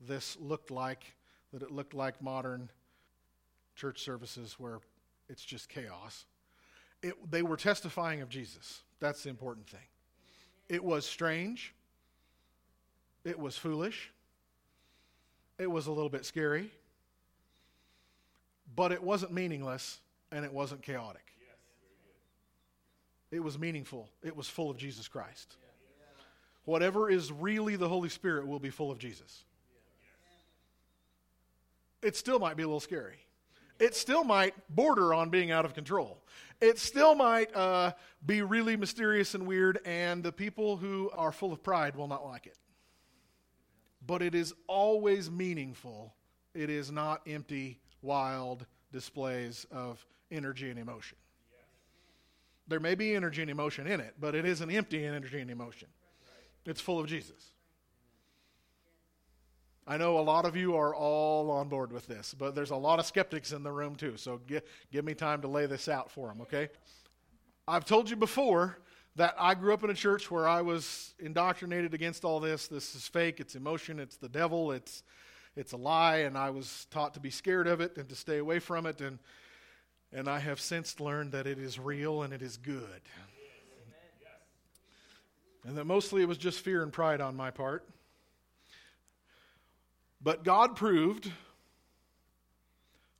this 0.00 0.36
looked 0.40 0.70
like, 0.70 1.15
that 1.56 1.62
it 1.62 1.70
looked 1.70 1.94
like 1.94 2.20
modern 2.20 2.68
church 3.76 4.02
services 4.02 4.56
where 4.58 4.80
it's 5.30 5.42
just 5.42 5.70
chaos. 5.70 6.26
It, 7.02 7.14
they 7.30 7.40
were 7.40 7.56
testifying 7.56 8.20
of 8.20 8.28
Jesus. 8.28 8.82
That's 9.00 9.22
the 9.22 9.30
important 9.30 9.66
thing. 9.66 9.80
It 10.68 10.84
was 10.84 11.06
strange. 11.06 11.74
It 13.24 13.38
was 13.38 13.56
foolish. 13.56 14.12
It 15.58 15.70
was 15.70 15.86
a 15.86 15.92
little 15.92 16.10
bit 16.10 16.26
scary. 16.26 16.70
But 18.74 18.92
it 18.92 19.02
wasn't 19.02 19.32
meaningless 19.32 20.00
and 20.30 20.44
it 20.44 20.52
wasn't 20.52 20.82
chaotic. 20.82 21.22
It 23.30 23.40
was 23.40 23.58
meaningful. 23.58 24.10
It 24.22 24.36
was 24.36 24.46
full 24.46 24.70
of 24.70 24.76
Jesus 24.76 25.08
Christ. 25.08 25.56
Whatever 26.66 27.08
is 27.08 27.32
really 27.32 27.76
the 27.76 27.88
Holy 27.88 28.10
Spirit 28.10 28.46
will 28.46 28.58
be 28.58 28.68
full 28.68 28.90
of 28.90 28.98
Jesus. 28.98 29.45
It 32.02 32.16
still 32.16 32.38
might 32.38 32.56
be 32.56 32.62
a 32.62 32.66
little 32.66 32.80
scary. 32.80 33.26
It 33.78 33.94
still 33.94 34.24
might 34.24 34.54
border 34.74 35.12
on 35.12 35.28
being 35.28 35.50
out 35.50 35.64
of 35.64 35.74
control. 35.74 36.22
It 36.60 36.78
still 36.78 37.14
might 37.14 37.54
uh, 37.54 37.92
be 38.24 38.42
really 38.42 38.76
mysterious 38.76 39.34
and 39.34 39.46
weird, 39.46 39.80
and 39.84 40.22
the 40.22 40.32
people 40.32 40.76
who 40.76 41.10
are 41.14 41.32
full 41.32 41.52
of 41.52 41.62
pride 41.62 41.94
will 41.96 42.08
not 42.08 42.24
like 42.24 42.46
it. 42.46 42.56
But 44.06 44.22
it 44.22 44.34
is 44.34 44.54
always 44.66 45.30
meaningful. 45.30 46.14
It 46.54 46.70
is 46.70 46.90
not 46.90 47.22
empty, 47.26 47.80
wild 48.00 48.64
displays 48.92 49.66
of 49.70 50.04
energy 50.30 50.70
and 50.70 50.78
emotion. 50.78 51.18
There 52.68 52.80
may 52.80 52.94
be 52.94 53.14
energy 53.14 53.42
and 53.42 53.50
emotion 53.50 53.86
in 53.86 54.00
it, 54.00 54.14
but 54.18 54.34
it 54.34 54.44
isn't 54.44 54.70
empty 54.70 55.04
in 55.04 55.14
energy 55.14 55.40
and 55.40 55.50
emotion. 55.50 55.88
It's 56.64 56.80
full 56.80 56.98
of 56.98 57.06
Jesus. 57.06 57.52
I 59.88 59.96
know 59.96 60.18
a 60.18 60.20
lot 60.20 60.44
of 60.44 60.56
you 60.56 60.76
are 60.76 60.94
all 60.94 61.50
on 61.50 61.68
board 61.68 61.92
with 61.92 62.08
this, 62.08 62.34
but 62.36 62.56
there's 62.56 62.70
a 62.70 62.76
lot 62.76 62.98
of 62.98 63.06
skeptics 63.06 63.52
in 63.52 63.62
the 63.62 63.70
room 63.70 63.94
too. 63.94 64.16
So 64.16 64.40
give, 64.46 64.62
give 64.90 65.04
me 65.04 65.14
time 65.14 65.42
to 65.42 65.48
lay 65.48 65.66
this 65.66 65.88
out 65.88 66.10
for 66.10 66.26
them, 66.26 66.40
okay? 66.40 66.68
I've 67.68 67.84
told 67.84 68.10
you 68.10 68.16
before 68.16 68.78
that 69.14 69.36
I 69.38 69.54
grew 69.54 69.72
up 69.72 69.84
in 69.84 69.90
a 69.90 69.94
church 69.94 70.28
where 70.28 70.48
I 70.48 70.62
was 70.62 71.14
indoctrinated 71.20 71.94
against 71.94 72.24
all 72.24 72.40
this. 72.40 72.66
This 72.66 72.96
is 72.96 73.06
fake, 73.06 73.38
it's 73.38 73.54
emotion, 73.54 74.00
it's 74.00 74.16
the 74.16 74.28
devil, 74.28 74.72
it's, 74.72 75.04
it's 75.54 75.72
a 75.72 75.76
lie, 75.76 76.18
and 76.18 76.36
I 76.36 76.50
was 76.50 76.86
taught 76.90 77.14
to 77.14 77.20
be 77.20 77.30
scared 77.30 77.68
of 77.68 77.80
it 77.80 77.96
and 77.96 78.08
to 78.08 78.16
stay 78.16 78.38
away 78.38 78.58
from 78.58 78.86
it. 78.86 79.00
And, 79.00 79.20
and 80.12 80.28
I 80.28 80.40
have 80.40 80.60
since 80.60 80.98
learned 80.98 81.30
that 81.32 81.46
it 81.46 81.58
is 81.58 81.78
real 81.78 82.22
and 82.22 82.32
it 82.32 82.42
is 82.42 82.56
good. 82.56 83.02
And 85.64 85.76
that 85.78 85.84
mostly 85.84 86.22
it 86.22 86.28
was 86.28 86.38
just 86.38 86.60
fear 86.60 86.82
and 86.82 86.92
pride 86.92 87.20
on 87.20 87.36
my 87.36 87.50
part. 87.50 87.88
But 90.26 90.42
God 90.42 90.74
proved 90.74 91.30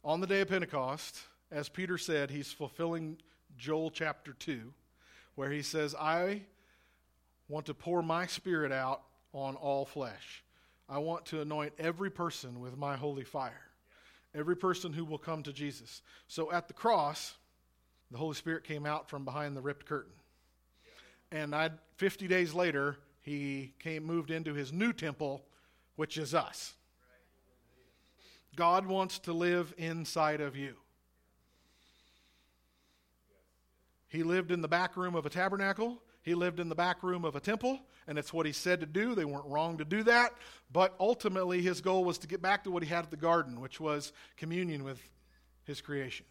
on 0.03 0.21
the 0.21 0.27
day 0.27 0.41
of 0.41 0.49
Pentecost, 0.49 1.21
as 1.53 1.69
Peter 1.69 1.99
said, 1.99 2.33
he's 2.33 2.51
fulfilling 2.51 3.19
Joel 3.57 3.93
chapter 3.93 4.33
2, 4.33 4.73
where 5.37 5.49
he 5.53 5.63
says, 5.63 5.95
I 5.95 6.43
want 7.47 7.67
to 7.67 7.75
pour 7.75 8.03
my 8.03 8.27
spirit 8.27 8.73
out 8.73 9.03
on 9.33 9.55
all 9.55 9.85
flesh. 9.85 10.43
I 10.89 10.99
want 10.99 11.27
to 11.27 11.43
anoint 11.43 11.75
every 11.79 12.11
person 12.11 12.59
with 12.59 12.77
my 12.77 12.97
holy 12.97 13.23
fire, 13.23 13.69
every 14.35 14.57
person 14.57 14.93
who 14.93 15.05
will 15.05 15.17
come 15.17 15.45
to 15.45 15.53
Jesus. 15.53 16.03
So 16.27 16.51
at 16.51 16.67
the 16.67 16.75
cross, 16.75 17.35
the 18.11 18.19
Holy 18.19 18.35
Spirit 18.35 18.65
came 18.65 18.85
out 18.85 19.09
from 19.09 19.25
behind 19.25 19.57
the 19.57 19.63
ripped 19.63 19.87
curtain. 19.87 20.11
And 21.31 21.55
I 21.55 21.71
50 21.99 22.27
days 22.27 22.53
later, 22.53 22.97
he 23.23 23.75
came 23.79 24.03
moved 24.03 24.33
into 24.33 24.55
his 24.55 24.73
new 24.73 24.93
temple, 24.93 25.45
which 25.95 26.19
is 26.19 26.35
us. 26.35 26.75
God 28.57 28.87
wants 28.87 29.19
to 29.21 29.33
live 29.33 29.73
inside 29.77 30.41
of 30.41 30.57
you. 30.57 30.75
He 34.09 34.23
lived 34.23 34.51
in 34.51 34.63
the 34.63 34.69
back 34.69 34.97
room 34.97 35.15
of 35.15 35.27
a 35.27 35.31
tabernacle. 35.31 36.03
He 36.23 36.35
lived 36.35 36.59
in 36.59 36.69
the 36.69 36.75
back 36.75 37.03
room 37.03 37.25
of 37.25 37.37
a 37.37 37.41
temple, 37.41 37.79
and 38.09 38.19
it's 38.19 38.33
what 38.33 38.47
he 38.47 38.53
said 38.53 38.81
to 38.81 38.87
do. 38.87 39.15
They 39.15 39.25
weren't 39.25 39.47
wrong 39.47 39.79
to 39.79 39.85
do 39.85 40.03
that. 40.05 40.33
But 40.73 40.95
ultimately, 40.99 41.63
his 41.63 41.81
goal 41.81 42.05
was 42.05 42.19
to 42.19 42.27
get 42.27 42.43
back 42.43 42.65
to 42.65 42.71
what 42.71 42.83
he 42.83 42.89
had 42.89 43.05
at 43.05 43.11
the 43.11 43.17
garden, 43.17 43.61
which 43.61 43.79
was 43.79 44.13
communion 44.37 44.83
with 44.85 45.01
his 45.65 45.81
creation. 45.81 46.27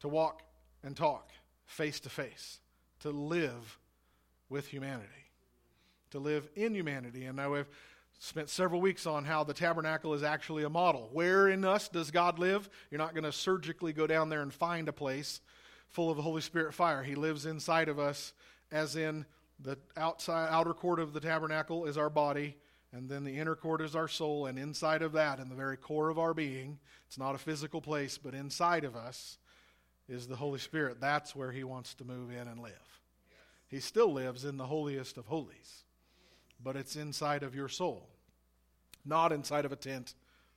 To 0.00 0.08
walk 0.08 0.42
and 0.82 0.96
talk 0.96 1.32
face 1.66 2.00
to 2.00 2.08
face, 2.08 2.60
to 3.00 3.10
live 3.10 3.78
with 4.48 4.68
humanity, 4.68 5.08
to 6.12 6.18
live 6.18 6.48
in 6.54 6.74
humanity. 6.74 7.24
And 7.24 7.36
now 7.36 7.52
we've 7.52 7.68
spent 8.18 8.48
several 8.48 8.80
weeks 8.80 9.06
on 9.06 9.24
how 9.24 9.44
the 9.44 9.54
tabernacle 9.54 10.14
is 10.14 10.22
actually 10.22 10.64
a 10.64 10.70
model. 10.70 11.08
Where 11.12 11.48
in 11.48 11.64
us 11.64 11.88
does 11.88 12.10
God 12.10 12.38
live? 12.38 12.68
You're 12.90 12.98
not 12.98 13.14
going 13.14 13.24
to 13.24 13.32
surgically 13.32 13.92
go 13.92 14.06
down 14.06 14.28
there 14.28 14.42
and 14.42 14.52
find 14.52 14.88
a 14.88 14.92
place 14.92 15.40
full 15.88 16.10
of 16.10 16.16
the 16.16 16.22
Holy 16.22 16.40
Spirit 16.40 16.74
fire. 16.74 17.02
He 17.02 17.14
lives 17.14 17.46
inside 17.46 17.88
of 17.88 17.98
us, 17.98 18.32
as 18.72 18.96
in 18.96 19.24
the 19.60 19.78
outside 19.96 20.48
outer 20.50 20.74
court 20.74 21.00
of 21.00 21.12
the 21.12 21.20
tabernacle 21.20 21.86
is 21.86 21.96
our 21.96 22.10
body, 22.10 22.56
and 22.92 23.08
then 23.08 23.24
the 23.24 23.38
inner 23.38 23.54
court 23.54 23.80
is 23.80 23.94
our 23.94 24.08
soul, 24.08 24.46
and 24.46 24.58
inside 24.58 25.02
of 25.02 25.12
that, 25.12 25.38
in 25.38 25.48
the 25.48 25.54
very 25.54 25.76
core 25.76 26.08
of 26.08 26.18
our 26.18 26.34
being, 26.34 26.78
it's 27.06 27.18
not 27.18 27.34
a 27.34 27.38
physical 27.38 27.80
place, 27.80 28.18
but 28.18 28.34
inside 28.34 28.84
of 28.84 28.96
us 28.96 29.38
is 30.08 30.26
the 30.26 30.36
Holy 30.36 30.58
Spirit. 30.58 31.00
That's 31.00 31.34
where 31.34 31.52
He 31.52 31.64
wants 31.64 31.94
to 31.94 32.04
move 32.04 32.30
in 32.30 32.48
and 32.48 32.60
live. 32.60 33.00
He 33.68 33.80
still 33.80 34.12
lives 34.12 34.44
in 34.44 34.56
the 34.56 34.66
holiest 34.66 35.16
of 35.18 35.26
holies 35.26 35.85
but 36.66 36.74
it's 36.74 36.96
inside 36.96 37.44
of 37.44 37.54
your 37.54 37.68
soul, 37.68 38.08
not 39.04 39.30
inside 39.30 39.64
of 39.64 39.70
a 39.70 39.76
tent 39.76 40.14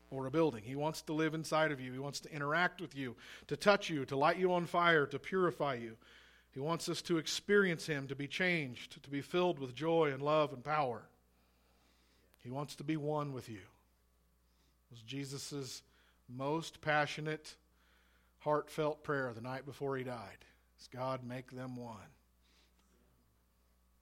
or 0.09 0.25
a 0.25 0.31
building. 0.31 0.63
He 0.63 0.75
wants 0.75 1.03
to 1.03 1.13
live 1.13 1.35
inside 1.35 1.71
of 1.71 1.79
you. 1.79 1.93
He 1.93 1.99
wants 1.99 2.19
to 2.21 2.33
interact 2.33 2.81
with 2.81 2.95
you, 2.95 3.15
to 3.45 3.55
touch 3.55 3.91
you, 3.91 4.05
to 4.05 4.15
light 4.15 4.39
you 4.39 4.51
on 4.53 4.65
fire, 4.65 5.05
to 5.05 5.19
purify 5.19 5.75
you. 5.75 5.97
He 6.51 6.59
wants 6.59 6.89
us 6.89 7.03
to 7.03 7.19
experience 7.19 7.85
Him, 7.85 8.07
to 8.07 8.15
be 8.15 8.27
changed, 8.27 9.03
to 9.03 9.09
be 9.11 9.21
filled 9.21 9.59
with 9.59 9.75
joy 9.75 10.09
and 10.11 10.23
love 10.23 10.51
and 10.51 10.63
power. 10.63 11.03
He 12.39 12.49
wants 12.49 12.73
to 12.77 12.83
be 12.83 12.97
one 12.97 13.31
with 13.31 13.47
you. 13.47 13.57
It 13.57 14.89
was 14.89 15.03
Jesus' 15.03 15.83
most 16.27 16.81
passionate, 16.81 17.53
heartfelt 18.39 19.03
prayer 19.03 19.31
the 19.35 19.41
night 19.41 19.63
before 19.63 19.95
he 19.95 20.03
died. 20.03 20.43
Is 20.81 20.87
God 20.87 21.23
make 21.23 21.51
them 21.51 21.75
one 21.75 21.97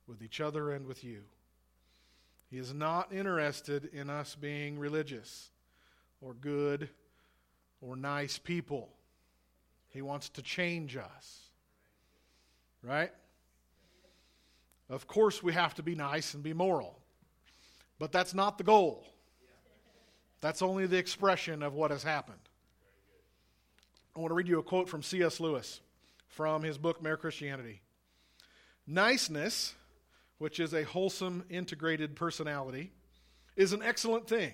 with 0.07 0.21
each 0.21 0.39
other 0.39 0.71
and 0.71 0.87
with 0.87 1.03
you. 1.03 1.23
He 2.49 2.57
is 2.57 2.73
not 2.73 3.13
interested 3.13 3.89
in 3.93 4.09
us 4.09 4.35
being 4.35 4.79
religious 4.79 5.49
or 6.21 6.33
good 6.33 6.89
or 7.81 7.95
nice 7.95 8.37
people. 8.37 8.89
He 9.89 10.01
wants 10.01 10.29
to 10.29 10.41
change 10.41 10.95
us. 10.95 11.39
Right? 12.81 13.11
Of 14.89 15.07
course, 15.07 15.43
we 15.43 15.53
have 15.53 15.75
to 15.75 15.83
be 15.83 15.95
nice 15.95 16.33
and 16.33 16.41
be 16.43 16.53
moral, 16.53 16.97
but 17.99 18.11
that's 18.11 18.33
not 18.33 18.57
the 18.57 18.63
goal. 18.63 19.05
That's 20.39 20.61
only 20.61 20.85
the 20.85 20.97
expression 20.97 21.61
of 21.63 21.73
what 21.73 21.91
has 21.91 22.03
happened. 22.03 22.37
I 24.15 24.19
want 24.19 24.31
to 24.31 24.35
read 24.35 24.47
you 24.47 24.59
a 24.59 24.63
quote 24.63 24.87
from 24.87 25.03
C.S. 25.03 25.39
Lewis 25.39 25.81
from 26.27 26.63
his 26.63 26.77
book, 26.77 27.01
Mere 27.01 27.17
Christianity. 27.17 27.81
Niceness 28.85 29.75
which 30.37 30.59
is 30.59 30.73
a 30.73 30.83
wholesome, 30.83 31.43
integrated 31.49 32.15
personality, 32.15 32.91
is 33.55 33.73
an 33.73 33.81
excellent 33.81 34.27
thing. 34.27 34.53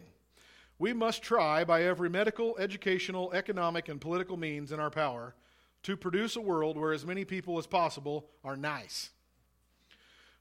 We 0.80 0.93
must 0.93 1.22
try 1.22 1.63
by 1.63 1.84
every 1.84 2.10
medical, 2.10 2.58
educational, 2.58 3.32
economic, 3.34 3.89
and 3.89 4.02
political 4.02 4.38
means 4.38 4.72
in 4.72 4.80
our 4.80 4.89
power 4.89 5.36
to 5.84 5.98
produce 5.98 6.36
a 6.36 6.41
world 6.41 6.78
where 6.78 6.93
as 6.93 7.06
many 7.06 7.26
people 7.26 7.58
as 7.58 7.67
possible 7.67 8.26
are 8.43 8.56
nice. 8.56 9.12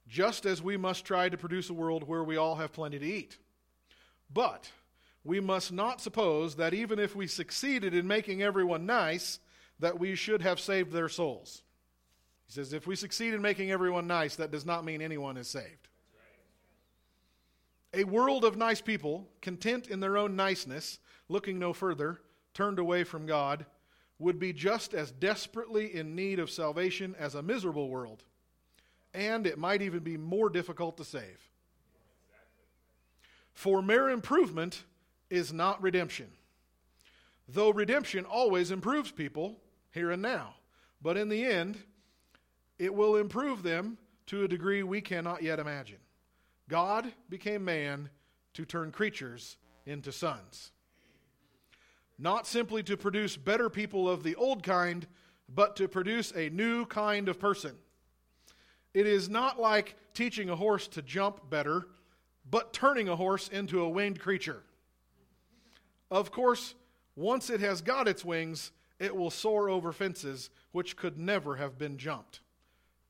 Just 0.09 0.47
as 0.47 0.63
we 0.63 0.77
must 0.77 1.05
try 1.05 1.29
to 1.29 1.37
produce 1.37 1.71
a 1.71 1.75
world 1.75 2.05
where 2.07 2.25
we 2.25 2.37
all 2.37 2.57
have 2.57 2.73
plenty 2.73 2.99
to 2.99 3.07
eat. 3.07 3.39
But 4.33 4.71
we 5.25 5.41
must 5.41 5.73
not 5.73 6.01
suppose 6.01 6.57
that 6.57 6.75
even 6.75 6.99
if 6.99 7.15
we 7.15 7.27
succeeded 7.27 7.95
in 7.95 8.07
making 8.07 8.43
everyone 8.43 8.87
nice, 8.87 9.39
that 9.79 9.99
we 9.99 10.15
should 10.15 10.43
have 10.43 10.59
saved 10.61 10.93
their 10.93 11.09
souls. 11.09 11.63
He 12.53 12.57
says, 12.57 12.75
if 12.75 12.87
we 12.87 12.97
succeed 12.97 13.33
in 13.33 13.41
making 13.41 13.71
everyone 13.71 14.07
nice, 14.07 14.37
that 14.37 14.51
does 14.51 14.67
not 14.67 14.85
mean 14.85 15.01
anyone 15.01 15.39
is 15.39 15.49
saved. 15.49 15.89
A 17.95 18.05
world 18.05 18.45
of 18.45 18.59
nice 18.59 18.83
people, 18.83 19.27
content 19.41 19.87
in 19.87 20.01
their 20.01 20.19
own 20.19 20.37
niceness, 20.37 20.99
looking 21.31 21.59
no 21.59 21.73
further, 21.73 22.21
turned 22.53 22.79
away 22.79 23.05
from 23.05 23.25
God, 23.25 23.65
would 24.19 24.39
be 24.39 24.53
just 24.53 24.93
as 24.93 25.13
desperately 25.13 25.97
in 25.97 26.15
need 26.15 26.39
of 26.39 26.51
salvation 26.51 27.17
as 27.19 27.35
a 27.35 27.43
miserable 27.43 27.89
world. 27.89 28.23
And 29.15 29.47
it 29.47 29.57
might 29.57 29.81
even 29.81 30.01
be 30.01 30.19
more 30.19 30.51
difficult 30.51 30.99
to 30.99 31.05
save. 31.05 31.49
For 33.55 33.81
mere 33.81 34.11
improvement 34.11 34.83
is 35.31 35.55
not 35.55 35.81
redemption. 35.81 36.29
Though 37.49 37.71
redemption 37.71 38.27
always 38.27 38.71
improves 38.71 39.11
people 39.11 39.57
here 39.91 40.11
and 40.11 40.21
now. 40.21 40.57
But 41.01 41.17
in 41.17 41.31
the 41.31 41.47
end, 41.47 41.79
it 42.83 42.93
will 42.93 43.15
improve 43.15 43.63
them 43.63 43.97
to 44.27 44.43
a 44.43 44.49
degree 44.49 44.83
we 44.83 45.01
cannot 45.01 45.41
yet 45.41 45.61
imagine. 45.61 45.99
God 46.69 47.13
became 47.29 47.65
man 47.65 48.11
to 48.55 48.65
turn 48.65 48.91
creatures 48.91 49.57
into 49.87 50.11
sons. 50.11 50.73
Not 52.19 52.45
simply 52.45 52.83
to 52.83 52.97
produce 52.97 53.37
better 53.37 53.71
people 53.71 54.09
of 54.09 54.25
the 54.25 54.35
old 54.35 54.65
kind, 54.65 55.07
but 55.49 55.77
to 55.77 55.87
produce 55.87 56.33
a 56.33 56.49
new 56.49 56.85
kind 56.87 57.29
of 57.29 57.39
person. 57.39 57.77
It 58.95 59.07
is 59.07 59.29
not 59.29 59.61
like 59.61 59.95
teaching 60.13 60.51
a 60.51 60.57
horse 60.57 60.89
to 60.89 61.03
jump 61.03 61.49
better, 61.49 61.87
but 62.51 62.73
turning 62.73 63.09
a 63.09 63.15
horse 63.15 63.47
into 63.47 63.83
a 63.83 63.89
winged 63.89 64.19
creature. 64.19 64.65
Of 66.11 66.33
course, 66.33 66.75
once 67.15 67.49
it 67.49 67.61
has 67.61 67.81
got 67.81 68.09
its 68.09 68.25
wings, 68.25 68.73
it 68.99 69.15
will 69.15 69.31
soar 69.31 69.71
over 69.71 69.93
fences 69.93 70.51
which 70.73 70.97
could 70.97 71.17
never 71.17 71.55
have 71.55 71.79
been 71.79 71.97
jumped 71.97 72.41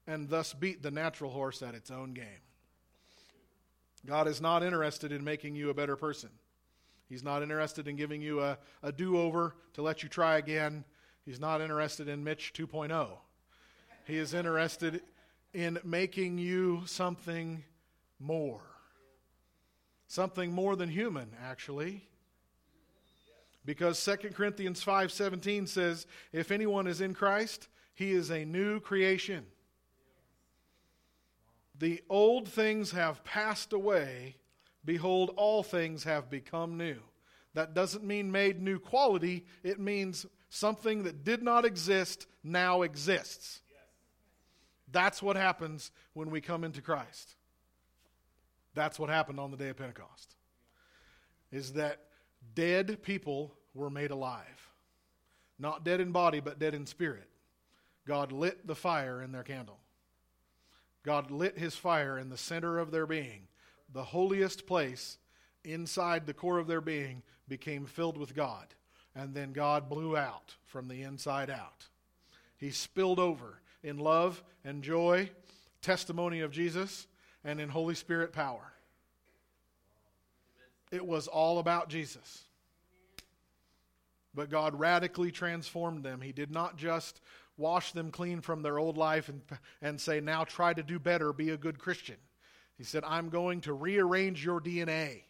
and 0.06 0.28
thus 0.28 0.52
beat 0.52 0.82
the 0.82 0.90
natural 0.90 1.30
horse 1.30 1.62
at 1.62 1.74
its 1.74 1.90
own 1.90 2.12
game. 2.12 2.42
God 4.04 4.26
is 4.26 4.40
not 4.40 4.62
interested 4.62 5.12
in 5.12 5.22
making 5.22 5.54
you 5.54 5.70
a 5.70 5.74
better 5.74 5.96
person. 5.96 6.30
He's 7.08 7.22
not 7.22 7.42
interested 7.42 7.86
in 7.86 7.96
giving 7.96 8.22
you 8.22 8.40
a, 8.40 8.58
a 8.82 8.90
do 8.90 9.18
over 9.18 9.54
to 9.74 9.82
let 9.82 10.02
you 10.02 10.08
try 10.08 10.38
again. 10.38 10.84
He's 11.24 11.38
not 11.38 11.60
interested 11.60 12.08
in 12.08 12.24
Mitch 12.24 12.52
2.0. 12.54 13.08
He 14.06 14.16
is 14.16 14.34
interested 14.34 15.02
in 15.54 15.78
making 15.84 16.38
you 16.38 16.82
something 16.86 17.62
more. 18.18 18.62
Something 20.08 20.52
more 20.52 20.74
than 20.74 20.88
human, 20.88 21.30
actually. 21.42 22.02
Because 23.64 24.02
2 24.02 24.34
Corinthians 24.34 24.82
5:17 24.82 25.68
says, 25.68 26.06
"If 26.32 26.50
anyone 26.50 26.86
is 26.86 27.00
in 27.00 27.14
Christ, 27.14 27.68
he 27.94 28.12
is 28.12 28.30
a 28.30 28.44
new 28.44 28.80
creation. 28.80 29.46
The 31.74 32.02
old 32.08 32.48
things 32.48 32.92
have 32.92 33.24
passed 33.24 33.72
away, 33.72 34.36
behold 34.84 35.30
all 35.36 35.62
things 35.62 36.04
have 36.04 36.30
become 36.30 36.76
new." 36.76 37.02
That 37.54 37.74
doesn't 37.74 38.04
mean 38.04 38.32
made 38.32 38.62
new 38.62 38.78
quality, 38.78 39.46
it 39.62 39.78
means 39.78 40.24
something 40.48 41.02
that 41.02 41.24
did 41.24 41.42
not 41.42 41.64
exist 41.64 42.26
now 42.42 42.82
exists. 42.82 43.62
That's 44.88 45.22
what 45.22 45.36
happens 45.36 45.90
when 46.12 46.30
we 46.30 46.40
come 46.40 46.64
into 46.64 46.82
Christ. 46.82 47.36
That's 48.74 48.98
what 48.98 49.10
happened 49.10 49.40
on 49.40 49.50
the 49.50 49.56
day 49.56 49.68
of 49.68 49.76
Pentecost. 49.76 50.34
Is 51.50 51.74
that 51.74 52.08
dead 52.54 53.02
people 53.02 53.54
were 53.74 53.90
made 53.90 54.10
alive. 54.10 54.72
Not 55.58 55.84
dead 55.84 56.00
in 56.00 56.12
body, 56.12 56.40
but 56.40 56.58
dead 56.58 56.74
in 56.74 56.86
spirit. 56.86 57.28
God 58.06 58.32
lit 58.32 58.66
the 58.66 58.74
fire 58.74 59.22
in 59.22 59.32
their 59.32 59.42
candle. 59.42 59.81
God 61.04 61.30
lit 61.30 61.58
his 61.58 61.74
fire 61.74 62.18
in 62.18 62.28
the 62.28 62.36
center 62.36 62.78
of 62.78 62.90
their 62.90 63.06
being. 63.06 63.48
The 63.92 64.04
holiest 64.04 64.66
place 64.66 65.18
inside 65.64 66.26
the 66.26 66.34
core 66.34 66.58
of 66.58 66.66
their 66.66 66.80
being 66.80 67.22
became 67.48 67.86
filled 67.86 68.16
with 68.16 68.34
God. 68.34 68.66
And 69.14 69.34
then 69.34 69.52
God 69.52 69.88
blew 69.88 70.16
out 70.16 70.54
from 70.64 70.88
the 70.88 71.02
inside 71.02 71.50
out. 71.50 71.86
He 72.56 72.70
spilled 72.70 73.18
over 73.18 73.60
in 73.82 73.98
love 73.98 74.42
and 74.64 74.82
joy, 74.82 75.30
testimony 75.82 76.40
of 76.40 76.52
Jesus, 76.52 77.06
and 77.44 77.60
in 77.60 77.68
Holy 77.68 77.94
Spirit 77.94 78.32
power. 78.32 78.72
It 80.90 81.04
was 81.04 81.26
all 81.26 81.58
about 81.58 81.88
Jesus. 81.88 82.44
But 84.34 84.50
God 84.50 84.78
radically 84.78 85.30
transformed 85.30 86.04
them. 86.04 86.20
He 86.20 86.32
did 86.32 86.50
not 86.50 86.76
just 86.76 87.20
wash 87.56 87.92
them 87.92 88.10
clean 88.10 88.40
from 88.40 88.62
their 88.62 88.78
old 88.78 88.96
life 88.96 89.28
and, 89.28 89.42
and 89.80 90.00
say, 90.00 90.20
now 90.20 90.44
try 90.44 90.72
to 90.72 90.82
do 90.82 90.98
better, 90.98 91.32
be 91.32 91.50
a 91.50 91.56
good 91.56 91.78
Christian. 91.78 92.16
He 92.76 92.84
said, 92.84 93.04
I'm 93.06 93.28
going 93.28 93.60
to 93.62 93.72
rearrange 93.72 94.44
your 94.44 94.60
DNA. 94.60 95.22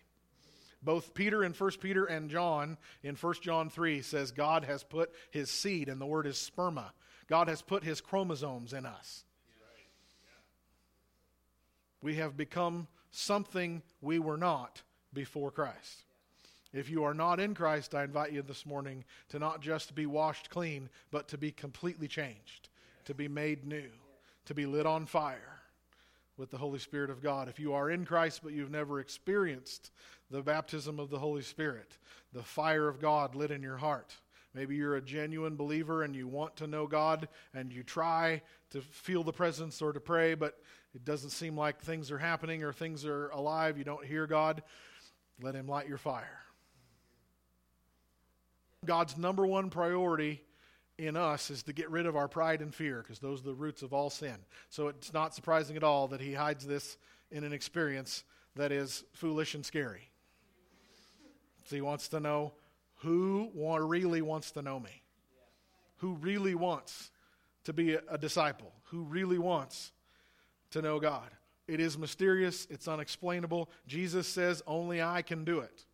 Both 0.82 1.14
Peter 1.14 1.44
in 1.44 1.52
1 1.52 1.70
Peter 1.80 2.06
and 2.06 2.28
John 2.28 2.76
in 3.02 3.14
1 3.14 3.34
John 3.40 3.70
3 3.70 4.02
says 4.02 4.32
God 4.32 4.64
has 4.64 4.82
put 4.82 5.12
his 5.30 5.50
seed, 5.50 5.88
and 5.88 6.00
the 6.00 6.06
word 6.06 6.26
is 6.26 6.36
sperma. 6.36 6.90
God 7.28 7.48
has 7.48 7.62
put 7.62 7.84
his 7.84 8.00
chromosomes 8.00 8.72
in 8.72 8.84
us. 8.84 9.24
We 12.02 12.16
have 12.16 12.36
become 12.36 12.88
something 13.12 13.82
we 14.00 14.18
were 14.18 14.36
not 14.36 14.82
before 15.12 15.52
Christ. 15.52 16.04
If 16.72 16.88
you 16.88 17.04
are 17.04 17.14
not 17.14 17.40
in 17.40 17.54
Christ, 17.54 17.94
I 17.94 18.04
invite 18.04 18.32
you 18.32 18.42
this 18.42 18.64
morning 18.64 19.04
to 19.28 19.38
not 19.38 19.60
just 19.60 19.94
be 19.94 20.06
washed 20.06 20.50
clean, 20.50 20.88
but 21.10 21.28
to 21.28 21.38
be 21.38 21.52
completely 21.52 22.08
changed, 22.08 22.70
to 23.04 23.14
be 23.14 23.28
made 23.28 23.66
new, 23.66 23.90
to 24.46 24.54
be 24.54 24.66
lit 24.66 24.86
on 24.86 25.06
fire 25.06 25.60
with 26.36 26.50
the 26.50 26.56
Holy 26.58 26.78
Spirit 26.78 27.10
of 27.10 27.22
God. 27.22 27.48
If 27.48 27.60
you 27.60 27.74
are 27.74 27.90
in 27.90 28.04
Christ, 28.04 28.40
but 28.42 28.52
you've 28.52 28.70
never 28.70 29.00
experienced 29.00 29.90
the 30.30 30.42
baptism 30.42 30.98
of 30.98 31.10
the 31.10 31.18
Holy 31.18 31.42
Spirit, 31.42 31.98
the 32.32 32.42
fire 32.42 32.88
of 32.88 33.00
God 33.00 33.34
lit 33.34 33.50
in 33.50 33.62
your 33.62 33.76
heart, 33.76 34.16
Maybe 34.54 34.76
you're 34.76 34.96
a 34.96 35.02
genuine 35.02 35.56
believer 35.56 36.02
and 36.02 36.14
you 36.14 36.28
want 36.28 36.56
to 36.56 36.66
know 36.66 36.86
God 36.86 37.28
and 37.54 37.72
you 37.72 37.82
try 37.82 38.42
to 38.70 38.82
feel 38.82 39.24
the 39.24 39.32
presence 39.32 39.80
or 39.80 39.92
to 39.92 40.00
pray, 40.00 40.34
but 40.34 40.58
it 40.94 41.04
doesn't 41.04 41.30
seem 41.30 41.56
like 41.56 41.80
things 41.80 42.10
are 42.10 42.18
happening 42.18 42.62
or 42.62 42.72
things 42.72 43.06
are 43.06 43.30
alive. 43.30 43.78
You 43.78 43.84
don't 43.84 44.04
hear 44.04 44.26
God. 44.26 44.62
Let 45.40 45.54
Him 45.54 45.66
light 45.66 45.88
your 45.88 45.98
fire. 45.98 46.40
God's 48.84 49.16
number 49.16 49.46
one 49.46 49.70
priority 49.70 50.42
in 50.98 51.16
us 51.16 51.50
is 51.50 51.62
to 51.64 51.72
get 51.72 51.90
rid 51.90 52.06
of 52.06 52.16
our 52.16 52.28
pride 52.28 52.60
and 52.60 52.74
fear 52.74 53.02
because 53.02 53.18
those 53.18 53.40
are 53.40 53.46
the 53.46 53.54
roots 53.54 53.82
of 53.82 53.92
all 53.92 54.10
sin. 54.10 54.36
So 54.68 54.88
it's 54.88 55.12
not 55.12 55.34
surprising 55.34 55.76
at 55.76 55.84
all 55.84 56.08
that 56.08 56.20
He 56.20 56.34
hides 56.34 56.66
this 56.66 56.96
in 57.30 57.44
an 57.44 57.52
experience 57.52 58.24
that 58.56 58.72
is 58.72 59.04
foolish 59.12 59.54
and 59.54 59.64
scary. 59.64 60.10
So 61.64 61.76
He 61.76 61.82
wants 61.82 62.08
to 62.08 62.20
know 62.20 62.52
who 63.02 63.50
really 63.54 64.22
wants 64.22 64.52
to 64.52 64.62
know 64.62 64.78
me? 64.78 65.02
Who 65.98 66.14
really 66.14 66.54
wants 66.54 67.10
to 67.64 67.72
be 67.72 67.94
a, 67.94 68.18
disciple? 68.18 68.72
Who 68.84 69.02
really 69.02 69.38
wants 69.38 69.92
to 70.70 70.82
know 70.82 71.00
God? 71.00 71.28
It 71.66 71.80
is 71.80 71.96
mysterious, 71.96 72.66
it's 72.70 72.88
unexplainable. 72.88 73.70
Jesus 73.86 74.26
says, 74.26 74.62
Only 74.66 75.02
I 75.02 75.22
can 75.22 75.44
do 75.44 75.60
it. 75.60 75.84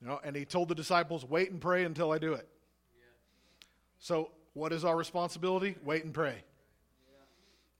You 0.00 0.08
know, 0.08 0.20
and 0.24 0.34
he 0.34 0.44
told 0.44 0.68
the 0.68 0.74
disciples, 0.74 1.24
Wait 1.24 1.50
and 1.50 1.60
pray 1.60 1.84
until 1.84 2.12
I 2.12 2.18
do 2.18 2.32
it. 2.32 2.48
So, 3.98 4.30
what 4.54 4.72
is 4.72 4.84
our 4.84 4.96
responsibility? 4.96 5.76
Wait 5.84 6.04
and 6.04 6.14
pray. 6.14 6.42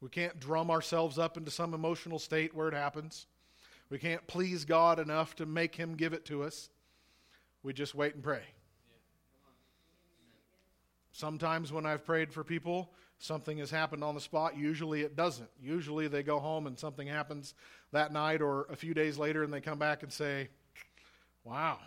We 0.00 0.08
can't 0.08 0.38
drum 0.38 0.70
ourselves 0.70 1.18
up 1.18 1.36
into 1.36 1.50
some 1.50 1.74
emotional 1.74 2.18
state 2.18 2.54
where 2.54 2.68
it 2.68 2.74
happens. 2.74 3.26
We 3.90 3.98
can't 3.98 4.26
please 4.26 4.64
God 4.64 4.98
enough 4.98 5.34
to 5.36 5.46
make 5.46 5.74
Him 5.74 5.94
give 5.94 6.12
it 6.12 6.24
to 6.26 6.42
us. 6.42 6.70
We 7.62 7.72
just 7.72 7.94
wait 7.94 8.14
and 8.14 8.22
pray. 8.22 8.42
Sometimes 11.12 11.72
when 11.72 11.84
I've 11.84 12.06
prayed 12.06 12.32
for 12.32 12.44
people, 12.44 12.92
something 13.18 13.58
has 13.58 13.70
happened 13.70 14.04
on 14.04 14.14
the 14.14 14.20
spot. 14.20 14.56
Usually 14.56 15.02
it 15.02 15.16
doesn't. 15.16 15.50
Usually 15.60 16.08
they 16.08 16.22
go 16.22 16.38
home 16.38 16.66
and 16.66 16.78
something 16.78 17.06
happens 17.06 17.54
that 17.92 18.12
night 18.12 18.40
or 18.40 18.66
a 18.70 18.76
few 18.76 18.94
days 18.94 19.18
later 19.18 19.42
and 19.42 19.52
they 19.52 19.60
come 19.60 19.78
back 19.78 20.02
and 20.02 20.12
say, 20.12 20.48
Wow, 21.44 21.78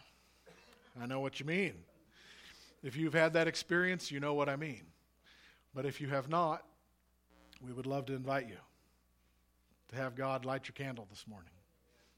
I 1.01 1.05
know 1.05 1.19
what 1.19 1.39
you 1.39 1.45
mean. 1.45 1.73
If 2.83 2.95
you've 2.97 3.13
had 3.13 3.33
that 3.33 3.47
experience, 3.47 4.11
you 4.11 4.19
know 4.19 4.33
what 4.33 4.49
I 4.49 4.55
mean. 4.55 4.83
But 5.73 5.85
if 5.85 6.01
you 6.01 6.09
have 6.09 6.29
not, 6.29 6.63
we 7.65 7.73
would 7.73 7.85
love 7.85 8.05
to 8.07 8.13
invite 8.13 8.47
you 8.47 8.57
to 9.89 9.95
have 9.95 10.15
God 10.15 10.45
light 10.45 10.67
your 10.67 10.73
candle 10.73 11.07
this 11.09 11.25
morning. 11.27 11.49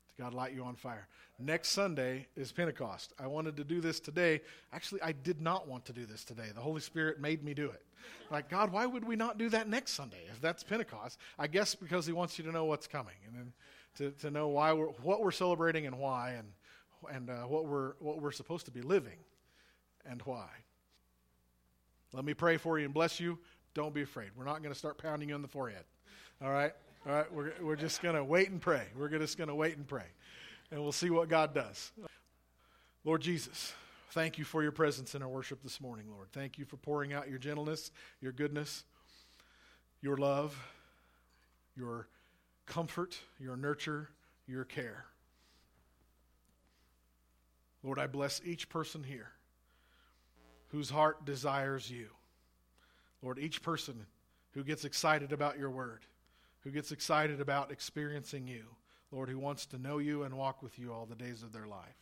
To 0.09 0.23
God 0.23 0.33
light 0.33 0.53
you 0.53 0.63
on 0.63 0.75
fire. 0.75 1.07
Next 1.39 1.69
Sunday 1.69 2.27
is 2.35 2.51
Pentecost. 2.51 3.13
I 3.19 3.27
wanted 3.27 3.57
to 3.57 3.63
do 3.63 3.81
this 3.81 3.99
today. 3.99 4.41
Actually, 4.73 5.01
I 5.01 5.11
did 5.11 5.41
not 5.41 5.67
want 5.67 5.85
to 5.85 5.93
do 5.93 6.05
this 6.05 6.23
today. 6.23 6.47
The 6.53 6.61
Holy 6.61 6.81
Spirit 6.81 7.19
made 7.19 7.43
me 7.43 7.53
do 7.53 7.65
it. 7.65 7.83
Like, 8.31 8.49
God, 8.49 8.71
why 8.71 8.85
would 8.85 9.05
we 9.05 9.15
not 9.15 9.38
do 9.38 9.49
that 9.49 9.67
next 9.67 9.91
Sunday 9.91 10.23
if 10.31 10.41
that's 10.41 10.63
Pentecost? 10.63 11.19
I 11.38 11.47
guess 11.47 11.75
because 11.75 12.05
He 12.05 12.13
wants 12.13 12.38
you 12.38 12.45
to 12.45 12.51
know 12.51 12.65
what's 12.65 12.88
coming 12.88 13.15
and 13.27 13.35
then 13.35 13.53
to, 13.97 14.11
to 14.21 14.31
know 14.31 14.47
why 14.47 14.73
we're, 14.73 14.88
what 14.88 15.21
we're 15.21 15.31
celebrating 15.31 15.85
and 15.85 15.97
why 15.97 16.31
and, 16.31 16.47
and 17.07 17.29
uh, 17.29 17.43
what, 17.43 17.65
we're, 17.65 17.93
what 17.99 18.21
we're 18.21 18.31
supposed 18.31 18.65
to 18.65 18.71
be 18.71 18.81
living 18.81 19.17
and 20.09 20.21
why. 20.23 20.47
Let 22.13 22.25
me 22.25 22.33
pray 22.33 22.57
for 22.57 22.79
you 22.79 22.85
and 22.85 22.93
bless 22.93 23.19
you. 23.19 23.39
Don't 23.73 23.93
be 23.93 24.01
afraid. 24.01 24.29
We're 24.35 24.45
not 24.45 24.61
going 24.61 24.73
to 24.73 24.77
start 24.77 24.97
pounding 24.97 25.29
you 25.29 25.35
on 25.35 25.41
the 25.41 25.47
forehead. 25.47 25.83
All 26.41 26.51
right? 26.51 26.71
All 27.07 27.13
right, 27.13 27.31
we're, 27.31 27.53
we're 27.61 27.75
just 27.75 28.01
going 28.01 28.15
to 28.15 28.23
wait 28.23 28.49
and 28.49 28.59
pray. 28.59 28.87
We're 28.97 29.09
just 29.09 29.37
going 29.37 29.49
to 29.49 29.55
wait 29.55 29.77
and 29.77 29.87
pray. 29.87 30.05
And 30.71 30.81
we'll 30.81 30.91
see 30.91 31.11
what 31.11 31.29
God 31.29 31.53
does. 31.53 31.91
Lord 33.03 33.21
Jesus, 33.21 33.73
thank 34.11 34.39
you 34.39 34.45
for 34.45 34.63
your 34.63 34.71
presence 34.71 35.13
in 35.13 35.21
our 35.21 35.29
worship 35.29 35.61
this 35.61 35.79
morning, 35.79 36.07
Lord. 36.11 36.29
Thank 36.33 36.57
you 36.57 36.65
for 36.65 36.77
pouring 36.77 37.13
out 37.13 37.29
your 37.29 37.37
gentleness, 37.37 37.91
your 38.21 38.31
goodness, 38.31 38.85
your 40.01 40.17
love, 40.17 40.57
your 41.77 42.07
comfort, 42.65 43.19
your 43.39 43.55
nurture, 43.55 44.09
your 44.47 44.63
care. 44.63 45.05
Lord, 47.86 48.00
I 48.00 48.08
bless 48.08 48.41
each 48.43 48.67
person 48.67 49.04
here 49.04 49.32
whose 50.69 50.89
heart 50.89 51.24
desires 51.24 51.89
you. 51.89 52.08
Lord, 53.21 53.39
each 53.39 53.62
person 53.62 54.06
who 54.54 54.63
gets 54.63 54.84
excited 54.84 55.32
about 55.32 55.58
your 55.58 55.69
word 55.69 56.02
who 56.65 56.71
gets 56.71 56.91
excited 56.91 57.39
about 57.39 57.71
experiencing 57.71 58.48
you, 58.48 58.65
Lord, 59.12 59.30
who 59.30 59.38
wants 59.38 59.67
to 59.67 59.78
know 59.78 60.00
you 60.00 60.24
and 60.24 60.36
walk 60.36 60.63
with 60.63 60.78
you 60.80 60.91
all 60.91 61.06
the 61.06 61.15
days 61.15 61.43
of 61.43 61.54
their 61.54 61.67
life. 61.67 61.95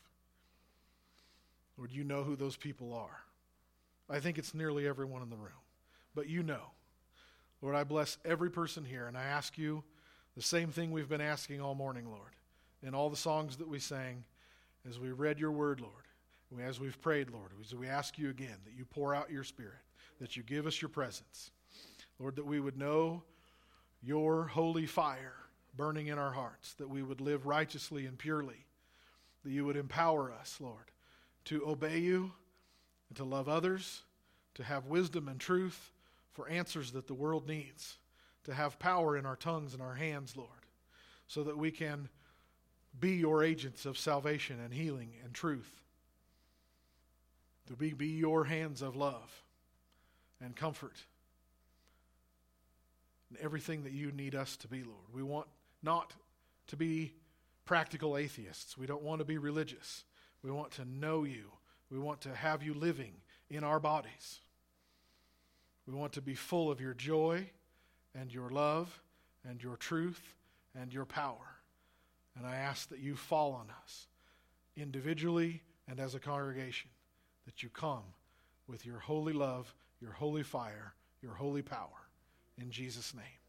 Lord, 1.78 1.91
you 1.91 2.06
know 2.06 2.24
who 2.24 2.38
those 2.38 2.56
people 2.56 2.93
are. 2.93 3.24
I 4.10 4.22
think 4.22 4.38
it's 4.38 4.54
nearly 4.54 4.88
everyone 4.88 5.22
in 5.22 5.30
the 5.30 5.36
room, 5.36 5.52
but 6.15 6.30
you 6.30 6.43
know. 6.43 6.72
Lord, 7.62 7.76
I 7.76 7.84
bless 7.84 8.17
every 8.24 8.50
person 8.50 8.86
here, 8.86 9.08
and 9.08 9.17
I 9.17 9.24
ask 9.24 9.58
you 9.58 9.84
the 10.36 10.41
same 10.41 10.69
thing 10.69 10.91
we've 10.91 11.10
been 11.10 11.22
asking 11.22 11.60
all 11.60 11.76
morning, 11.76 12.10
Lord, 12.10 12.32
in 12.82 12.96
all 12.96 13.10
the 13.10 13.17
songs 13.17 13.58
that 13.58 13.67
we 13.67 13.80
sang 13.80 14.24
as 14.88 15.00
we 15.00 15.12
read 15.12 15.39
your 15.39 15.52
word, 15.52 15.82
Lord, 15.82 16.67
as 16.67 16.80
we've 16.80 17.02
prayed, 17.02 17.32
Lord, 17.32 17.52
as 17.62 17.74
we 17.74 17.88
ask 17.88 18.17
you 18.17 18.30
again 18.30 18.58
that 18.65 18.76
you 18.78 18.86
pour 18.86 19.15
out 19.15 19.32
your 19.32 19.43
spirit, 19.43 19.82
that 20.19 20.38
you 20.38 20.43
give 20.43 20.67
us 20.67 20.82
your 20.82 20.89
presence. 20.89 21.52
Lord, 22.19 22.36
that 22.36 22.46
we 22.46 22.60
would 22.60 22.78
know 22.78 23.24
your 24.02 24.46
holy 24.46 24.86
fire 24.86 25.36
burning 25.76 26.08
in 26.08 26.19
our 26.19 26.32
hearts, 26.32 26.74
that 26.76 26.89
we 26.89 27.02
would 27.02 27.22
live 27.22 27.46
righteously 27.46 28.06
and 28.06 28.17
purely, 28.17 28.65
that 29.43 29.52
you 29.52 29.65
would 29.65 29.78
empower 29.78 30.32
us, 30.32 30.58
Lord, 30.60 30.91
to 31.46 31.65
obey 31.67 31.98
you 31.98 32.32
and 33.10 33.17
to 33.17 33.24
love 33.24 33.50
others, 33.50 34.04
to 34.56 34.63
have 34.63 34.86
wisdom 34.86 35.28
and 35.28 35.39
truth 35.39 35.91
for 36.32 36.48
answers 36.48 36.91
that 36.91 37.08
the 37.08 37.13
world 37.13 37.48
needs, 37.48 37.98
to 38.43 38.54
have 38.54 38.78
power 38.78 39.17
in 39.17 39.26
our 39.26 39.36
tongues 39.36 39.74
and 39.74 39.82
our 39.82 39.96
hands, 39.96 40.38
Lord, 40.38 40.50
so 41.28 41.43
that 41.43 41.58
we 41.58 41.72
can 41.72 42.10
be 42.99 43.12
your 43.12 43.43
agents 43.43 43.86
of 43.86 43.97
salvation 43.97 44.60
and 44.63 44.73
healing 44.73 45.12
and 45.23 45.34
truth. 45.34 45.84
To 47.67 47.73
be, 47.73 47.93
be 47.93 48.08
your 48.08 48.43
hands 48.45 48.82
of 48.82 48.95
love 48.95 49.43
and 50.41 50.56
comfort 50.56 50.97
and 53.29 53.39
everything 53.39 53.84
that 53.84 53.93
you 53.93 54.12
need 54.12 54.36
us 54.36 54.58
to 54.58 54.67
be, 54.67 54.84
Lord. 54.84 55.08
We 55.13 55.23
want 55.23 55.47
not 55.82 56.13
to 56.67 56.75
be 56.75 57.13
practical 57.65 58.17
atheists. 58.17 58.77
We 58.77 58.86
don't 58.86 59.01
want 59.01 59.19
to 59.19 59.25
be 59.25 59.38
religious. 59.38 60.03
We 60.43 60.51
want 60.51 60.71
to 60.73 60.86
know 60.86 61.23
you. 61.23 61.51
We 61.89 61.97
want 61.99 62.21
to 62.21 62.36
have 62.36 62.63
you 62.63 62.73
living 62.73 63.13
in 63.49 63.63
our 63.63 63.79
bodies. 63.79 64.39
We 65.88 65.93
want 65.93 66.13
to 66.13 66.21
be 66.21 66.36
full 66.36 66.71
of 66.71 66.79
your 66.79 66.93
joy 66.93 67.49
and 68.15 68.34
your 68.34 68.49
love 68.49 69.01
and 69.47 69.62
your 69.62 69.77
truth 69.77 70.21
and 70.79 70.93
your 70.93 71.06
power. 71.06 71.52
And 72.38 72.48
I 72.48 72.56
ask 72.56 72.89
that 72.89 73.00
you 73.00 73.15
fall 73.15 73.54
on 73.54 73.67
us 73.84 74.08
individually 74.76 75.62
and 75.88 76.00
as 76.00 76.15
a 76.15 76.19
congregation, 76.19 76.89
that 77.46 77.62
you 77.62 77.69
come 77.69 78.04
with 78.67 78.86
your 78.86 79.00
holy 79.00 79.34
love, 79.34 79.74
your 80.02 80.12
holy 80.12 80.43
fire, 80.43 80.93
your 81.22 81.34
holy 81.34 81.62
power. 81.62 81.89
In 82.60 82.72
Jesus' 82.72 83.13
name. 83.13 83.42